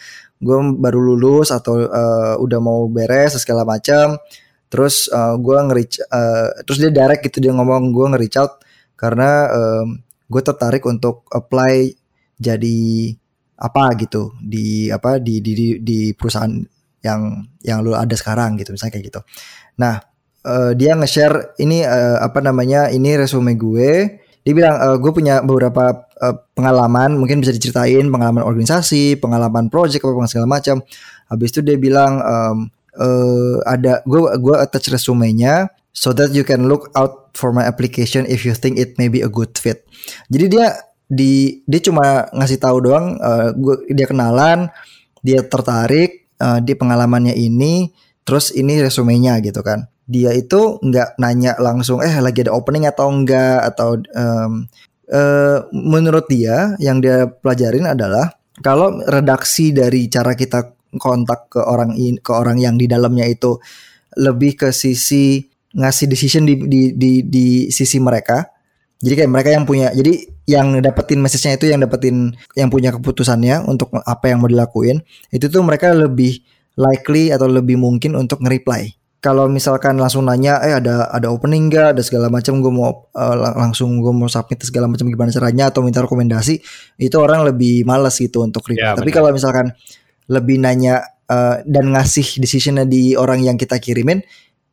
Gue 0.41 0.57
baru 0.79 0.99
lulus 1.03 1.51
atau 1.51 1.83
eh, 1.83 2.35
udah 2.39 2.59
mau 2.63 2.87
beres 2.87 3.37
segala 3.37 3.67
macam. 3.67 4.15
Terus 4.71 5.11
eh, 5.11 5.35
gue 5.35 5.57
nge-reach, 5.67 5.95
eh, 6.07 6.47
terus 6.63 6.79
dia 6.79 6.91
direct 6.95 7.21
gitu 7.27 7.43
dia 7.43 7.51
ngomong 7.51 7.91
gue 7.91 8.05
nge-reach 8.15 8.39
out 8.39 8.63
karena 8.95 9.49
gue 10.29 10.41
tertarik 10.45 10.85
untuk 10.85 11.25
apply 11.33 11.89
jadi 12.37 12.77
apa 13.57 13.97
gitu 13.97 14.37
di 14.37 14.93
apa 14.93 15.17
di 15.17 15.41
di 15.41 15.51
di, 15.57 15.67
di 15.81 15.99
perusahaan 16.13 16.53
yang 17.01 17.49
yang 17.65 17.81
lu 17.81 17.93
ada 17.97 18.13
sekarang 18.13 18.57
gitu 18.57 18.73
misalnya 18.73 18.93
kayak 18.97 19.05
gitu. 19.09 19.21
Nah 19.81 20.01
eh, 20.45 20.71
dia 20.77 20.97
nge-share 20.97 21.57
ini 21.61 21.85
eh, 21.85 22.17
apa 22.17 22.41
namanya 22.41 22.89
ini 22.89 23.17
resume 23.17 23.57
gue. 23.57 24.21
Dia 24.41 24.53
bilang 24.57 24.75
eh, 24.77 24.97
gue 24.97 25.11
punya 25.13 25.41
beberapa 25.45 26.09
eh, 26.17 26.35
pengalaman 26.57 27.17
mungkin 27.17 27.41
bisa 27.41 27.53
diceritain 27.53 28.09
pengalaman 28.09 28.45
organisasi, 28.45 29.17
pengalaman 29.21 29.69
project 29.69 30.01
apa 30.05 30.29
segala 30.29 30.47
macam. 30.49 30.81
Habis 31.29 31.49
itu 31.57 31.59
dia 31.63 31.77
bilang 31.77 32.21
em, 32.21 32.57
eh, 32.97 33.57
ada 33.65 34.01
gue 34.05 34.21
gue 34.41 34.55
attach 34.57 34.91
resumenya 34.91 35.69
so 35.91 36.15
that 36.15 36.31
you 36.31 36.43
can 36.43 36.67
look 36.67 36.91
out 36.95 37.31
for 37.35 37.51
my 37.55 37.63
application 37.63 38.27
if 38.27 38.43
you 38.43 38.55
think 38.55 38.79
it 38.79 38.95
may 38.99 39.07
be 39.07 39.23
a 39.23 39.31
good 39.31 39.51
fit. 39.59 39.83
Jadi 40.31 40.45
dia 40.51 40.75
di 41.11 41.59
dia 41.67 41.81
cuma 41.83 42.31
ngasih 42.31 42.59
tahu 42.59 42.77
doang 42.83 43.19
eh, 43.19 43.49
gue 43.55 43.75
dia 43.91 44.07
kenalan, 44.07 44.71
dia 45.23 45.43
tertarik, 45.43 46.20
eh, 46.41 46.59
di 46.65 46.73
pengalamannya 46.73 47.37
ini, 47.37 47.93
terus 48.25 48.49
ini 48.57 48.81
resumenya 48.81 49.37
gitu 49.45 49.61
kan. 49.61 49.85
dia 50.11 50.35
itu 50.35 50.75
nggak 50.83 51.15
nanya 51.23 51.55
langsung 51.61 52.03
eh 52.03 52.11
lagi 52.19 52.43
ada 52.43 52.51
opening 52.51 52.83
atau 52.83 53.07
enggak 53.07 53.63
atau 53.71 53.95
em, 54.11 54.67
eh, 55.07 55.57
menurut 55.71 56.27
dia 56.27 56.75
yang 56.83 56.99
dia 56.99 57.31
pelajarin 57.31 57.87
adalah 57.87 58.35
kalau 58.59 58.99
redaksi 59.07 59.71
dari 59.71 60.11
cara 60.11 60.35
kita 60.35 60.75
kontak 60.99 61.47
ke 61.53 61.61
orang 61.63 61.95
in- 61.95 62.19
ke 62.19 62.31
orang 62.35 62.59
yang 62.59 62.75
di 62.75 62.91
dalamnya 62.91 63.23
itu 63.23 63.55
lebih 64.19 64.59
ke 64.59 64.69
sisi 64.75 65.39
ngasih 65.71 66.11
decision 66.11 66.43
di 66.43 66.59
di 66.67 66.81
di, 66.91 67.11
di 67.23 67.47
sisi 67.71 67.95
mereka. 68.03 68.51
Jadi 68.99 69.13
kayak 69.15 69.31
mereka 69.31 69.49
yang 69.55 69.63
punya 69.63 69.95
jadi 69.95 70.27
yang 70.49 70.81
dapetin 70.81 71.21
message-nya 71.21 71.55
itu 71.55 71.69
yang 71.69 71.79
dapetin 71.81 72.33
yang 72.57 72.73
punya 72.73 72.89
keputusannya 72.89 73.65
untuk 73.69 73.93
apa 73.93 74.25
yang 74.31 74.41
mau 74.41 74.49
dilakuin 74.49 75.05
itu 75.29 75.45
tuh 75.47 75.61
mereka 75.61 75.93
lebih 75.93 76.41
likely 76.79 77.29
atau 77.29 77.45
lebih 77.45 77.77
mungkin 77.77 78.15
untuk 78.17 78.41
nge-reply. 78.41 78.95
Kalau 79.21 79.45
misalkan 79.45 80.01
langsung 80.01 80.25
nanya, 80.25 80.57
eh 80.65 80.73
ada 80.73 81.05
ada 81.13 81.29
opening 81.29 81.69
gak, 81.69 81.93
ada 81.93 82.01
segala 82.01 82.25
macam, 82.33 82.57
gue 82.57 82.73
mau 82.73 83.05
lang- 83.13 83.69
langsung 83.69 84.01
gue 84.01 84.09
mau 84.09 84.25
submit 84.25 84.65
segala 84.65 84.89
macam 84.89 85.05
gimana 85.05 85.29
caranya 85.29 85.69
atau 85.69 85.85
minta 85.85 86.01
rekomendasi, 86.01 86.57
itu 86.97 87.15
orang 87.21 87.45
lebih 87.45 87.85
males 87.85 88.17
gitu 88.17 88.41
untuk 88.41 88.65
reply. 88.65 88.81
Ya, 88.81 88.97
Tapi 88.97 89.13
kalau 89.13 89.29
misalkan 89.29 89.77
lebih 90.25 90.57
nanya 90.57 91.05
eh, 91.29 91.61
dan 91.69 91.93
ngasih 91.93 92.41
decisionnya 92.41 92.89
di 92.89 93.13
orang 93.13 93.45
yang 93.45 93.61
kita 93.61 93.77
kirimin, 93.77 94.25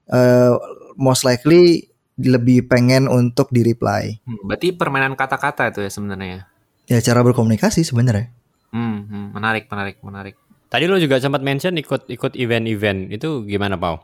eh, 0.08 0.52
most 0.96 1.28
likely 1.28 1.87
lebih 2.18 2.66
pengen 2.66 3.06
untuk 3.06 3.48
di 3.48 3.62
reply. 3.62 4.18
Hmm, 4.20 4.42
berarti 4.44 4.70
permainan 4.70 5.14
kata-kata 5.14 5.70
itu 5.70 5.80
ya 5.80 5.88
sebenarnya. 5.88 6.44
Ya 6.84 6.98
cara 6.98 7.22
berkomunikasi 7.22 7.82
sebenarnya. 7.82 8.34
Hmm, 8.68 9.04
hmm, 9.04 9.26
menarik, 9.32 9.64
menarik, 9.66 9.96
menarik. 10.00 10.34
Tadi 10.68 10.84
lo 10.84 10.96
juga 10.96 11.16
sempat 11.16 11.40
mention 11.40 11.72
ikut 11.74 12.06
ikut 12.06 12.32
event-event 12.34 13.08
itu 13.08 13.42
gimana 13.42 13.74
Pau? 13.74 14.02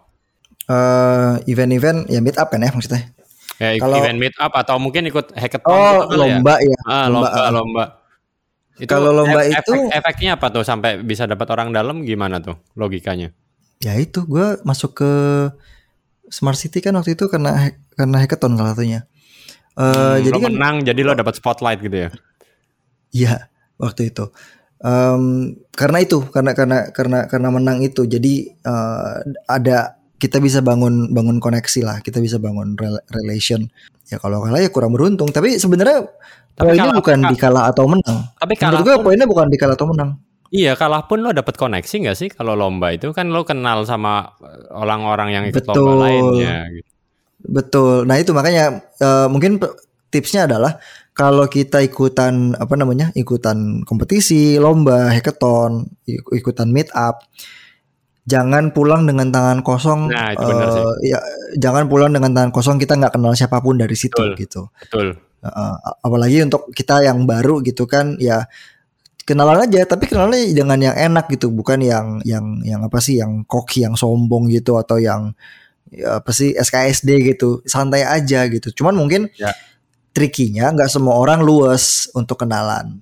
Eh, 0.65 1.35
event-event 1.47 2.09
ya 2.09 2.19
meet 2.19 2.37
up 2.37 2.49
kan 2.49 2.59
ya 2.59 2.71
maksudnya. 2.71 3.13
Ya, 3.55 3.77
Kalau- 3.77 4.01
event 4.01 4.17
meet 4.17 4.35
up 4.37 4.51
atau 4.51 4.79
mungkin 4.79 5.05
ikut 5.05 5.31
hackathon 5.31 5.69
Oh 5.69 6.09
gitu 6.09 6.15
ya? 6.17 6.41
lomba 6.41 6.55
ya. 6.57 6.79
Ah, 6.83 7.07
Lomba, 7.07 7.29
lomba, 7.29 7.29
ah. 7.37 7.53
lomba. 7.53 7.85
Itu 8.75 8.89
Kalau 8.89 9.11
lomba 9.13 9.41
ef- 9.45 9.61
itu- 9.61 9.77
efek- 9.77 9.93
efeknya 9.95 10.31
apa 10.35 10.47
tuh 10.51 10.65
sampai 10.65 10.99
bisa 11.01 11.29
dapat 11.29 11.47
orang 11.51 11.71
dalam 11.71 12.03
gimana 12.03 12.41
tuh 12.41 12.57
logikanya? 12.75 13.31
Ya 13.79 13.95
itu 13.95 14.25
gue 14.25 14.59
masuk 14.63 14.97
ke 14.97 15.11
Smart 16.35 16.59
City 16.59 16.83
kan 16.83 16.99
waktu 16.99 17.15
itu 17.15 17.31
karena 17.31 17.55
hack- 17.55 17.79
karena 17.95 18.17
hackathon 18.19 18.59
salah 18.59 18.75
satunya. 18.75 19.07
Eh 19.75 19.87
Hmm, 19.87 20.19
jadi 20.27 20.35
lo 20.35 20.43
kan 20.43 20.51
menang 20.51 20.77
jadi 20.83 21.01
lo 21.07 21.13
dapat 21.15 21.39
spotlight 21.39 21.79
gitu 21.79 21.95
ya. 21.95 22.11
Iya 23.15 23.35
waktu 23.79 24.11
itu. 24.11 24.35
Em, 24.85 25.55
karena 25.73 25.99
itu 26.03 26.27
karena 26.29 26.53
karena 26.53 26.91
karena 26.91 27.19
karena 27.31 27.49
menang 27.55 27.79
itu. 27.81 28.03
Jadi 28.05 28.51
eh, 28.51 29.15
ada 29.47 29.95
kita 30.19 30.43
bisa 30.43 30.59
bangun 30.59 31.15
bangun 31.15 31.39
koneksi 31.39 31.81
lah. 31.87 31.97
Kita 32.03 32.19
bisa 32.19 32.43
bangun 32.43 32.75
rela- 32.75 33.05
relation. 33.15 33.71
Ya 34.11 34.19
kalau 34.19 34.43
kalah 34.43 34.61
ya 34.61 34.69
kurang 34.75 34.93
beruntung. 34.93 35.31
Tapi 35.31 35.57
sebenarnya 35.57 36.05
poinnya 36.55 36.91
bukan 36.93 37.19
kalah 37.35 37.65
atau 37.71 37.85
menang. 37.87 38.19
Tapi 38.37 38.53
menurut 38.53 38.63
kalah 38.63 38.81
gue 38.83 38.95
pun, 38.99 39.05
poinnya 39.07 39.27
bukan 39.27 39.47
di 39.49 39.59
kalah 39.59 39.75
atau 39.79 39.89
menang 39.91 40.11
iya 40.55 40.79
kalah 40.79 41.11
pun 41.11 41.19
lo 41.19 41.35
dapat 41.35 41.59
koneksi 41.59 41.95
nggak 42.07 42.17
sih 42.17 42.29
kalau 42.31 42.55
lomba 42.55 42.95
itu 42.95 43.11
kan 43.11 43.27
lo 43.35 43.43
kenal 43.43 43.83
sama 43.83 44.39
orang-orang 44.71 45.35
yang 45.35 45.45
ikut 45.51 45.67
Betul. 45.67 45.83
lomba 45.83 46.07
lainnya. 46.07 46.57
Gitu. 46.71 46.89
Betul. 47.45 48.07
Nah 48.07 48.17
itu 48.23 48.31
makanya 48.31 48.79
eh, 49.03 49.27
mungkin 49.27 49.59
tipsnya 50.15 50.47
adalah 50.47 50.79
kalau 51.15 51.47
kita 51.51 51.83
ikutan 51.83 52.55
apa 52.55 52.75
namanya 52.75 53.11
ikutan 53.15 53.83
kompetisi, 53.87 54.59
lomba, 54.59 55.11
hackathon, 55.15 55.87
ik- 56.07 56.27
ikutan 56.35 56.71
meet 56.71 56.91
up, 56.95 57.23
jangan 58.27 58.75
pulang 58.75 59.07
dengan 59.07 59.31
tangan 59.31 59.63
kosong. 59.63 60.11
Nah, 60.11 60.35
itu 60.35 60.43
benar 60.43 60.69
sih. 60.75 60.83
eh, 60.83 60.95
ya, 61.15 61.19
jangan 61.59 61.87
pulang 61.87 62.11
dengan 62.11 62.35
tangan 62.35 62.51
kosong. 62.51 62.83
Kita 62.83 62.99
nggak 62.99 63.15
kenal 63.15 63.35
siapa 63.39 63.63
pun 63.63 63.79
dari 63.79 63.95
situ 63.95 64.19
Betul. 64.19 64.39
gitu. 64.39 64.63
Betul. 64.75 65.07
Eh, 65.45 65.77
apalagi 66.03 66.43
untuk 66.43 66.73
kita 66.75 67.05
yang 67.07 67.23
baru 67.29 67.63
gitu 67.63 67.85
kan, 67.87 68.17
ya 68.19 68.49
kenalan 69.25 69.65
aja. 69.67 69.85
Tapi 69.89 70.05
kenalannya 70.09 70.53
dengan 70.53 70.79
yang 70.81 70.97
enak 70.97 71.29
gitu, 71.33 71.49
bukan 71.53 71.81
yang 71.85 72.21
yang 72.29 72.61
yang 72.65 72.81
apa 72.85 73.01
sih, 73.01 73.21
yang 73.21 73.43
koki, 73.45 73.85
yang 73.85 73.97
sombong 73.97 74.49
gitu 74.53 74.77
atau 74.79 74.97
yang 75.01 75.33
ya 75.95 76.19
apa 76.19 76.35
sih 76.35 76.51
SKSD 76.59 77.07
gitu 77.35 77.63
santai 77.71 78.03
aja 78.03 78.51
gitu 78.51 78.75
cuman 78.75 78.99
mungkin 78.99 79.31
Ya. 79.39 79.55
trikinya 80.11 80.75
nggak 80.75 80.91
semua 80.91 81.15
orang 81.23 81.47
luas 81.47 82.11
untuk 82.19 82.43
kenalan 82.43 82.99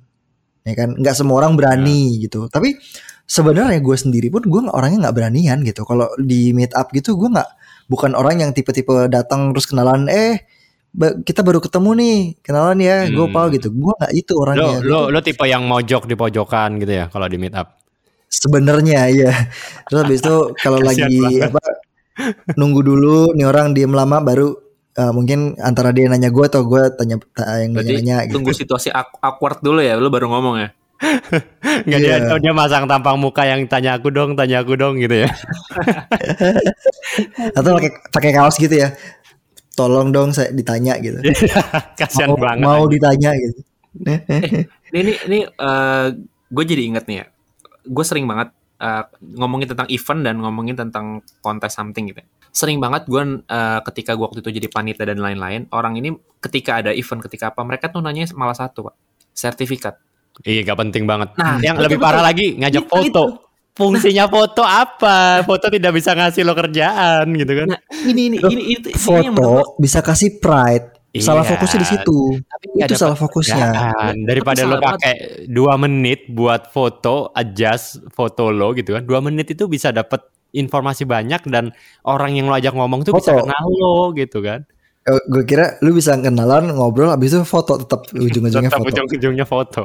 ya 0.69 0.77
kan 0.77 0.93
nggak 1.01 1.17
semua 1.17 1.41
orang 1.41 1.57
berani 1.57 2.21
Ya. 2.21 2.29
gitu 2.29 2.53
tapi 2.53 2.77
sebenarnya 3.25 3.81
gue 3.81 3.97
sendiri 3.97 4.29
pun 4.29 4.45
gue 4.45 4.61
orangnya 4.69 5.09
nggak 5.09 5.17
beranian 5.17 5.59
gitu 5.65 5.89
kalau 5.89 6.11
di 6.21 6.53
meet 6.53 6.77
up 6.77 6.93
gitu 6.93 7.17
gue 7.17 7.33
nggak 7.33 7.49
bukan 7.89 8.13
orang 8.13 8.45
yang 8.45 8.51
tipe-tipe 8.53 9.09
datang 9.09 9.57
terus 9.57 9.65
kenalan 9.65 10.05
eh 10.13 10.45
ba- 10.93 11.17
kita 11.19 11.41
baru 11.41 11.59
ketemu 11.59 11.91
nih 11.95 12.17
kenalan 12.39 12.79
ya 12.79 12.97
gue 13.07 13.23
Hmm. 13.23 13.33
pau 13.33 13.49
gitu 13.49 13.69
gue 13.69 13.93
nggak 13.95 14.13
itu 14.13 14.33
Lo 14.33 14.41
orangnya 14.43 14.77
lo 14.83 15.01
lo 15.09 15.19
tipe 15.19 15.43
yang 15.43 15.65
mojok 15.65 16.05
di 16.05 16.15
pojokan 16.15 16.77
gitu 16.77 16.93
ya 16.95 17.09
kalau 17.09 17.27
di 17.27 17.37
meet 17.37 17.53
up. 17.53 17.81
sebenarnya 18.29 19.09
ya 19.09 19.33
terus 19.85 19.99
habis 20.03 20.21
itu 20.21 20.37
kalau 20.57 20.81
lagi 20.85 21.05
banget. 21.05 21.49
apa 21.49 21.61
nunggu 22.55 22.81
dulu 22.83 23.33
nih 23.33 23.45
orang 23.45 23.73
diem 23.73 23.91
lama 23.91 24.21
baru 24.21 24.53
eh, 24.93 25.09
mungkin 25.11 25.39
antara 25.59 25.89
dia 25.91 26.05
nanya 26.07 26.29
gue 26.29 26.41
atau 26.43 26.61
gue 26.63 26.81
tanya 26.93 27.17
ta- 27.31 27.57
yang 27.57 27.73
Berarti 27.73 27.93
nanya 27.95 28.17
gitu 28.25 28.37
tunggu 28.37 28.53
situasi 28.53 28.89
awk- 28.91 29.17
awkward 29.19 29.61
dulu 29.61 29.81
ya, 29.81 29.97
lu 29.97 30.09
baru 30.09 30.29
ngomong 30.29 30.57
ya. 30.59 30.69
Nggak 31.83 31.99
dia 31.99 32.17
Iya. 32.23 32.37
dia 32.39 32.53
masang 32.53 32.85
tampang 32.85 33.17
muka 33.17 33.43
yang 33.43 33.65
tanya 33.67 33.97
aku 33.97 34.09
dong, 34.09 34.33
tanya 34.33 34.61
aku 34.61 34.77
dong 34.77 34.97
gitu 34.97 35.25
ya. 35.25 35.29
atau 37.53 37.71
pakai 37.75 37.91
pakai 38.09 38.31
kaos 38.33 38.57
gitu 38.57 38.75
ya 38.77 38.93
tolong 39.73 40.13
dong 40.13 40.31
saya 40.31 40.53
ditanya 40.53 40.97
gitu 41.01 41.19
Kasihan 41.99 42.33
mau, 42.33 42.39
banget. 42.41 42.65
mau 42.65 42.83
ditanya 42.87 43.31
gitu 43.37 43.61
Ini 44.93 44.99
ini, 45.05 45.13
ini 45.29 45.39
gue 46.53 46.65
jadi 46.69 46.83
inget 46.85 47.05
nih 47.09 47.17
ya. 47.25 47.27
Gue 47.89 48.05
sering 48.05 48.29
banget 48.29 48.53
eh, 48.79 49.05
ngomongin 49.37 49.69
tentang 49.73 49.89
event 49.89 50.21
dan 50.21 50.37
ngomongin 50.39 50.77
tentang 50.77 51.21
kontes 51.41 51.73
something 51.73 52.13
gitu. 52.13 52.21
ya. 52.21 52.29
Sering 52.53 52.77
banget 52.81 53.09
gue 53.09 53.23
eh, 53.41 53.81
ketika 53.89 54.13
gue 54.17 54.25
waktu 54.29 54.41
itu 54.45 54.51
jadi 54.61 54.69
panitia 54.69 55.09
dan 55.09 55.19
lain-lain, 55.21 55.69
orang 55.73 55.97
ini 55.97 56.13
ketika 56.45 56.85
ada 56.85 56.93
event 56.93 57.25
ketika 57.25 57.53
apa 57.53 57.65
mereka 57.65 57.89
tuh 57.89 58.05
nanya 58.05 58.29
malah 58.37 58.57
satu 58.57 58.93
pak, 58.93 58.95
sertifikat. 59.33 59.97
Iya 60.45 60.65
gak 60.65 60.79
penting 60.89 61.05
banget. 61.05 61.37
Nah, 61.37 61.61
yang 61.61 61.77
lebih 61.77 62.01
betul. 62.01 62.09
parah 62.09 62.23
lagi 62.25 62.57
ngajak 62.57 62.85
Itu, 62.85 62.93
foto. 62.93 63.05
itu. 63.05 63.25
Fungsinya 63.73 64.29
foto 64.29 64.61
apa? 64.61 65.41
Foto 65.49 65.73
tidak 65.73 65.97
bisa 65.97 66.13
ngasih 66.13 66.45
lo 66.45 66.53
kerjaan 66.53 67.25
gitu 67.33 67.53
kan. 67.65 67.67
Nah 67.73 67.81
ini 68.05 68.29
ini 68.29 68.37
ini, 68.37 68.63
itu, 68.77 68.89
ini 68.93 69.33
yang 69.33 69.33
menurut 69.33 69.65
foto 69.65 69.81
bisa 69.81 70.05
kasih 70.05 70.37
pride 70.37 70.93
salah 71.21 71.45
Iya. 71.45 71.51
fokusnya 71.57 71.79
di 71.85 71.89
situ 71.93 72.19
Tapi 72.41 72.65
itu 72.85 72.95
salah 72.97 73.17
fokusnya 73.17 73.57
kerjaan. 73.57 74.15
Daripada 74.25 74.61
lo 74.65 74.77
salah 74.77 74.97
pakai 74.97 75.15
dua 75.49 75.77
menit 75.77 76.29
buat 76.29 76.73
foto, 76.73 77.33
adjust 77.33 78.01
foto 78.13 78.49
lo 78.49 78.73
gitu 78.73 78.97
kan. 78.97 79.05
Dua 79.05 79.21
menit 79.21 79.53
itu 79.53 79.69
bisa 79.69 79.93
dapat 79.93 80.21
informasi 80.53 81.09
banyak 81.09 81.49
dan 81.49 81.73
orang 82.05 82.37
yang 82.37 82.49
lo 82.49 82.57
ajak 82.57 82.77
ngomong 82.77 83.05
tuh 83.05 83.17
bisa 83.17 83.33
Foto. 83.33 83.49
kenal 83.49 83.65
lo 83.73 84.13
gitu 84.13 84.41
kan. 84.45 84.69
gue 85.03 85.43
kira 85.43 85.83
lu 85.83 85.99
bisa 85.99 86.15
kenalan 86.15 86.71
ngobrol 86.79 87.11
habis 87.11 87.35
itu 87.35 87.43
foto 87.43 87.75
tetap 87.75 88.07
ujung-ujungnya 88.15 88.71
Tetap 88.71 88.87
foto 88.87 88.89
ujung-ujungnya 89.03 89.47
foto. 89.49 89.83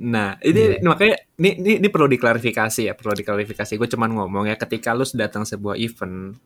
Nah, 0.00 0.40
ini 0.40 0.80
Iya. 0.80 0.88
makanya 0.88 1.16
ini, 1.36 1.50
ini 1.60 1.72
ini 1.84 1.88
perlu 1.92 2.08
diklarifikasi 2.08 2.80
ya, 2.88 2.96
perlu 2.96 3.12
diklarifikasi. 3.12 3.76
Gue 3.76 3.84
cuman 3.84 4.10
ngomong 4.16 4.48
ya 4.48 4.56
ketika 4.56 4.96
lu 4.96 5.04
datang 5.12 5.44
sebuah 5.44 5.76
event, 5.76 6.40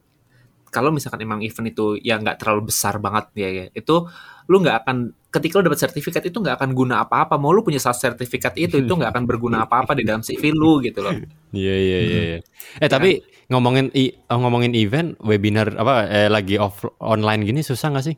kalau 0.75 0.90
misalkan 0.90 1.23
emang 1.23 1.38
event 1.38 1.71
itu 1.71 1.95
ya 2.03 2.19
nggak 2.19 2.43
terlalu 2.43 2.75
besar 2.75 2.99
banget 2.99 3.31
ya, 3.38 3.49
ya 3.49 3.64
itu 3.71 4.11
lu 4.51 4.57
nggak 4.59 4.77
akan 4.83 4.97
ketika 5.31 5.62
lu 5.62 5.71
dapat 5.71 5.81
sertifikat 5.87 6.23
itu 6.27 6.35
nggak 6.43 6.59
akan 6.59 6.71
guna 6.75 7.07
apa-apa. 7.07 7.38
Mau 7.38 7.55
lu 7.55 7.62
punya 7.62 7.79
sertifikat 7.79 8.59
itu 8.59 8.83
itu 8.83 8.90
nggak 8.90 9.14
akan 9.14 9.23
berguna 9.23 9.62
apa-apa 9.71 9.95
di 9.95 10.03
dalam 10.03 10.27
CV 10.27 10.51
lu 10.51 10.83
gitu 10.83 11.07
loh. 11.07 11.14
Iya 11.55 11.75
iya 11.79 11.99
iya. 12.03 12.21
iya. 12.35 12.38
Eh 12.83 12.90
tapi 12.90 13.23
ngomongin 13.55 13.95
i- 13.95 14.19
eh, 14.19 14.38
ngomongin 14.38 14.75
event, 14.75 15.14
webinar 15.23 15.79
apa 15.79 16.11
eh, 16.11 16.27
lagi 16.27 16.59
off 16.59 16.83
online 16.99 17.47
gini 17.47 17.62
susah 17.62 17.95
nggak 17.95 18.07
sih? 18.11 18.17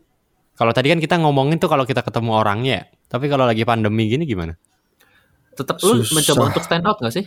Kalau 0.57 0.72
tadi 0.72 0.88
kan 0.88 0.96
kita 0.96 1.20
ngomongin 1.20 1.61
tuh 1.61 1.68
kalau 1.68 1.85
kita 1.85 2.01
ketemu 2.01 2.33
orangnya, 2.40 2.72
ya. 2.81 2.83
tapi 3.12 3.29
kalau 3.29 3.44
lagi 3.44 3.68
pandemi 3.68 4.09
gini 4.09 4.25
gimana? 4.25 4.57
Tetap 5.57 5.77
lu 5.81 6.05
mencoba 6.05 6.42
untuk 6.47 6.62
stand 6.62 6.85
out 6.85 6.99
nggak 6.99 7.14
sih? 7.14 7.25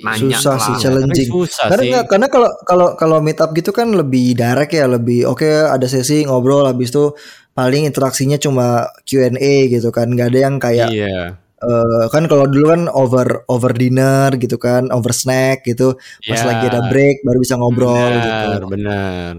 Nanya 0.00 0.38
susah 0.38 0.54
lah. 0.54 0.62
sih 0.62 0.74
challenging 0.78 1.28
susah 1.28 1.66
karena 1.66 1.82
sih. 1.82 1.90
nggak- 1.90 2.06
karena 2.08 2.26
kalau 2.26 2.48
kalau 2.62 2.88
kalau 2.94 3.18
meet 3.18 3.36
up 3.36 3.50
gitu 3.50 3.70
kan 3.70 3.90
lebih 3.90 4.32
direct 4.32 4.70
ya 4.70 4.86
lebih 4.86 5.26
oke 5.26 5.42
ada 5.42 5.82
sesi 5.84 6.22
ngobrol 6.22 6.62
habis 6.62 6.88
itu 6.88 7.10
paling 7.52 7.84
interaksinya 7.84 8.38
cuma 8.38 8.86
Q&A 9.02 9.34
gitu 9.68 9.90
kan 9.90 10.06
nggak 10.06 10.30
ada 10.30 10.38
yang 10.40 10.56
kayak 10.56 10.88
Iya. 10.88 11.34
eh, 11.60 12.04
kan 12.06 12.24
kalau 12.24 12.46
dulu 12.46 12.70
kan 12.70 12.82
over 12.88 13.42
over 13.46 13.72
dinner 13.72 14.30
gitu 14.32 14.56
kan 14.56 14.88
over 14.88 15.10
snack 15.10 15.66
gitu 15.66 15.98
pas 16.22 16.38
Iya. 16.38 16.46
lagi 16.46 16.64
ada 16.68 16.80
break 16.86 17.20
baru 17.20 17.38
bisa 17.38 17.58
ngobrol 17.58 17.90
benar, 17.90 18.22
gitu 18.22 18.66
benar. 18.70 19.32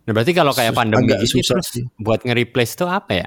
Nah, 0.00 0.12
berarti 0.12 0.32
kalau 0.32 0.50
kayak 0.50 0.72
pandemi 0.72 1.06
agak 1.06 1.20
gini 1.20 1.28
susah 1.30 1.60
terus 1.60 1.68
sih. 1.70 1.84
buat 1.94 2.20
nge-replace 2.20 2.72
tuh 2.74 2.88
apa 2.88 3.12
ya? 3.14 3.26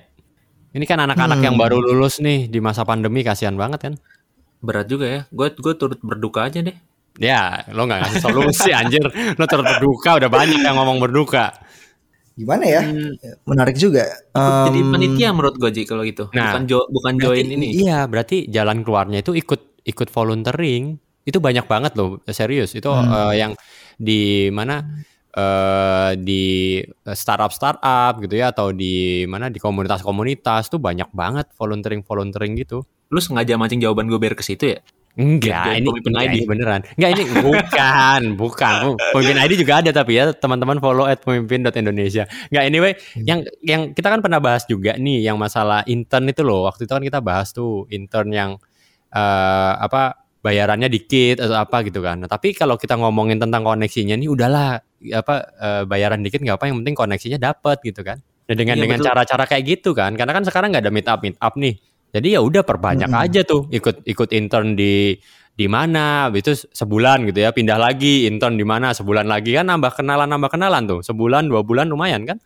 Ini 0.69 0.83
kan 0.83 0.99
anak-anak 0.99 1.37
Hmm. 1.37 1.45
yang 1.47 1.55
baru 1.55 1.77
lulus 1.79 2.17
nih 2.17 2.45
di 2.45 2.59
masa 2.59 2.81
pandemi 2.81 3.21
kasihan 3.21 3.53
banget 3.53 3.79
kan? 3.79 3.93
Berat 4.59 4.87
juga 4.87 5.05
ya. 5.05 5.21
Gue 5.29 5.51
gue 5.51 5.73
turut 5.73 5.99
berduka 6.01 6.47
aja 6.47 6.59
deh. 6.59 6.75
Ya, 7.17 7.65
lo 7.73 7.85
nggak 7.85 7.99
ngasih 8.05 8.21
solusi 8.21 8.69
anjir. 8.71 9.01
Lo 9.35 9.45
turut 9.45 9.65
berduka, 9.65 10.21
udah 10.21 10.29
banyak 10.29 10.61
yang 10.61 10.77
ngomong 10.77 11.01
berduka. 11.01 11.53
gimana 12.37 12.69
ya? 12.69 12.85
Hmm, 12.85 13.17
Menarik 13.49 13.73
juga. 13.75 14.05
jadi 14.29 14.77
Em, 14.77 14.93
panitia 14.93 15.33
menurut 15.33 15.57
gue 15.57 15.73
Ji 15.73 15.89
kalau 15.89 16.05
gitu. 16.05 16.29
Nah, 16.37 16.53
bukan 16.53 16.63
jo 16.69 16.85
bukan 16.85 17.17
Berarti- 17.17 17.41
join 17.41 17.47
ini. 17.49 17.67
Iya, 17.81 18.05
berarti 18.05 18.37
jalan 18.45 18.85
keluarnya 18.85 19.25
itu 19.25 19.33
ikut 19.33 19.81
ikut 19.81 20.09
volunteering. 20.13 21.01
Itu 21.25 21.41
banyak 21.41 21.65
banget 21.65 21.97
loh, 21.97 22.21
serius. 22.29 22.77
Itu 22.77 22.93
Hmm. 22.93 23.09
eh, 23.09 23.41
yang 23.41 23.51
di 23.97 24.53
mana 24.53 24.85
eh 25.33 26.11
di 26.13 26.77
startup 27.09 27.49
startup 27.49 28.21
gitu 28.21 28.37
ya 28.37 28.53
atau 28.53 28.69
di 28.69 29.25
mana 29.25 29.49
di 29.49 29.57
komunitas-komunitas 29.57 30.69
tuh 30.69 30.77
banyak 30.77 31.09
banget 31.09 31.49
volunteering-volunteering 31.57 32.53
gitu. 32.57 32.85
Lu 33.07 33.19
sengaja 33.23 33.55
mancing 33.55 33.79
jawaban 33.79 34.07
gue 34.11 34.19
biar 34.19 34.35
ke 34.35 34.43
situ 34.43 34.75
ya? 34.75 34.79
Enggak, 35.17 35.81
ini, 35.81 35.89
pemimpin 35.89 36.13
ID. 36.13 36.29
ini 36.29 36.45
beneran. 36.45 36.81
Enggak 36.93 37.09
ini 37.17 37.23
bukan, 37.41 38.21
bukan. 38.41 38.77
Pemimpin 39.17 39.37
ID 39.41 39.53
juga 39.57 39.81
ada 39.81 39.89
tapi 39.89 40.13
ya 40.13 40.29
teman-teman 40.29 40.77
follow 40.77 41.09
at 41.09 41.25
pemimpin.indonesia. 41.25 42.29
Enggak 42.53 42.63
anyway, 42.69 42.93
yang 43.25 43.41
yang 43.65 43.97
kita 43.97 44.13
kan 44.13 44.21
pernah 44.21 44.37
bahas 44.37 44.69
juga 44.69 44.93
nih 44.93 45.25
yang 45.25 45.41
masalah 45.41 45.81
intern 45.89 46.29
itu 46.29 46.45
loh. 46.45 46.69
Waktu 46.69 46.85
itu 46.85 46.93
kan 46.93 47.01
kita 47.01 47.19
bahas 47.25 47.49
tuh 47.49 47.89
intern 47.89 48.29
yang 48.29 48.51
eh 49.09 49.73
apa 49.81 50.27
bayarannya 50.45 50.85
dikit 50.85 51.41
atau 51.41 51.57
apa 51.57 51.81
gitu 51.81 52.05
kan. 52.05 52.21
Nah, 52.21 52.29
tapi 52.29 52.53
kalau 52.53 52.77
kita 52.77 52.93
ngomongin 52.93 53.41
tentang 53.41 53.65
koneksinya 53.65 54.13
nih 54.13 54.29
udahlah 54.29 54.77
apa 55.17 55.35
eh, 55.57 55.83
bayaran 55.89 56.21
dikit 56.21 56.45
nggak 56.45 56.61
apa 56.61 56.69
yang 56.69 56.85
penting 56.85 56.93
koneksinya 56.93 57.41
dapat 57.41 57.81
gitu 57.81 58.05
kan. 58.05 58.21
Nah, 58.47 58.55
dengan 58.55 58.77
Iya, 58.77 58.83
dengan 58.85 58.99
cara-cara 59.01 59.43
kayak 59.49 59.63
gitu 59.65 59.97
kan. 59.97 60.13
Karena 60.13 60.31
kan 60.37 60.45
sekarang 60.45 60.71
nggak 60.71 60.85
ada 60.85 60.93
meet 60.93 61.09
up 61.09 61.19
meet 61.25 61.37
up 61.41 61.57
nih. 61.57 61.75
Jadi 62.15 62.33
ya 62.33 62.41
udah 62.41 62.63
perbanyak 62.63 63.11
Mm-mm. 63.11 63.23
aja 63.27 63.41
tuh 63.43 63.67
ikut 63.67 64.07
ikut 64.07 64.29
intern 64.31 64.73
di 64.73 65.17
di 65.57 65.65
mana 65.65 66.29
itu 66.31 66.53
sebulan 66.53 67.25
gitu 67.27 67.41
ya 67.41 67.49
pindah 67.49 67.75
lagi 67.75 68.29
intern 68.29 68.55
di 68.55 68.63
mana 68.63 68.93
sebulan 68.93 69.25
lagi 69.25 69.57
kan 69.57 69.65
nambah 69.65 69.91
kenalan 69.91 70.29
nambah 70.29 70.53
kenalan 70.53 70.85
tuh 70.85 70.99
sebulan 71.03 71.49
dua 71.49 71.61
bulan 71.65 71.89
lumayan 71.89 72.23
kan 72.23 72.37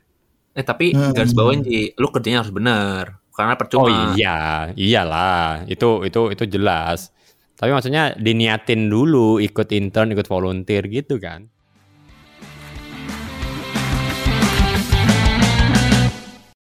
Eh 0.52 0.68
tapi 0.68 0.92
Hmm. 0.92 1.16
garis 1.16 1.32
bawain 1.32 1.64
Ji, 1.64 1.96
lu 1.96 2.12
kerjanya 2.12 2.44
harus 2.44 2.52
bener. 2.52 3.24
Karena 3.32 3.56
percuma. 3.56 3.88
oh 3.88 3.90
iya 4.12 4.68
iyalah 4.76 5.64
itu 5.66 6.04
itu 6.04 6.36
itu 6.36 6.44
jelas 6.46 7.10
tapi 7.56 7.72
maksudnya 7.72 8.12
diniatin 8.20 8.92
dulu 8.92 9.40
ikut 9.40 9.72
intern 9.72 10.12
ikut 10.12 10.28
volunteer 10.28 10.84
gitu 10.92 11.16
kan 11.18 11.48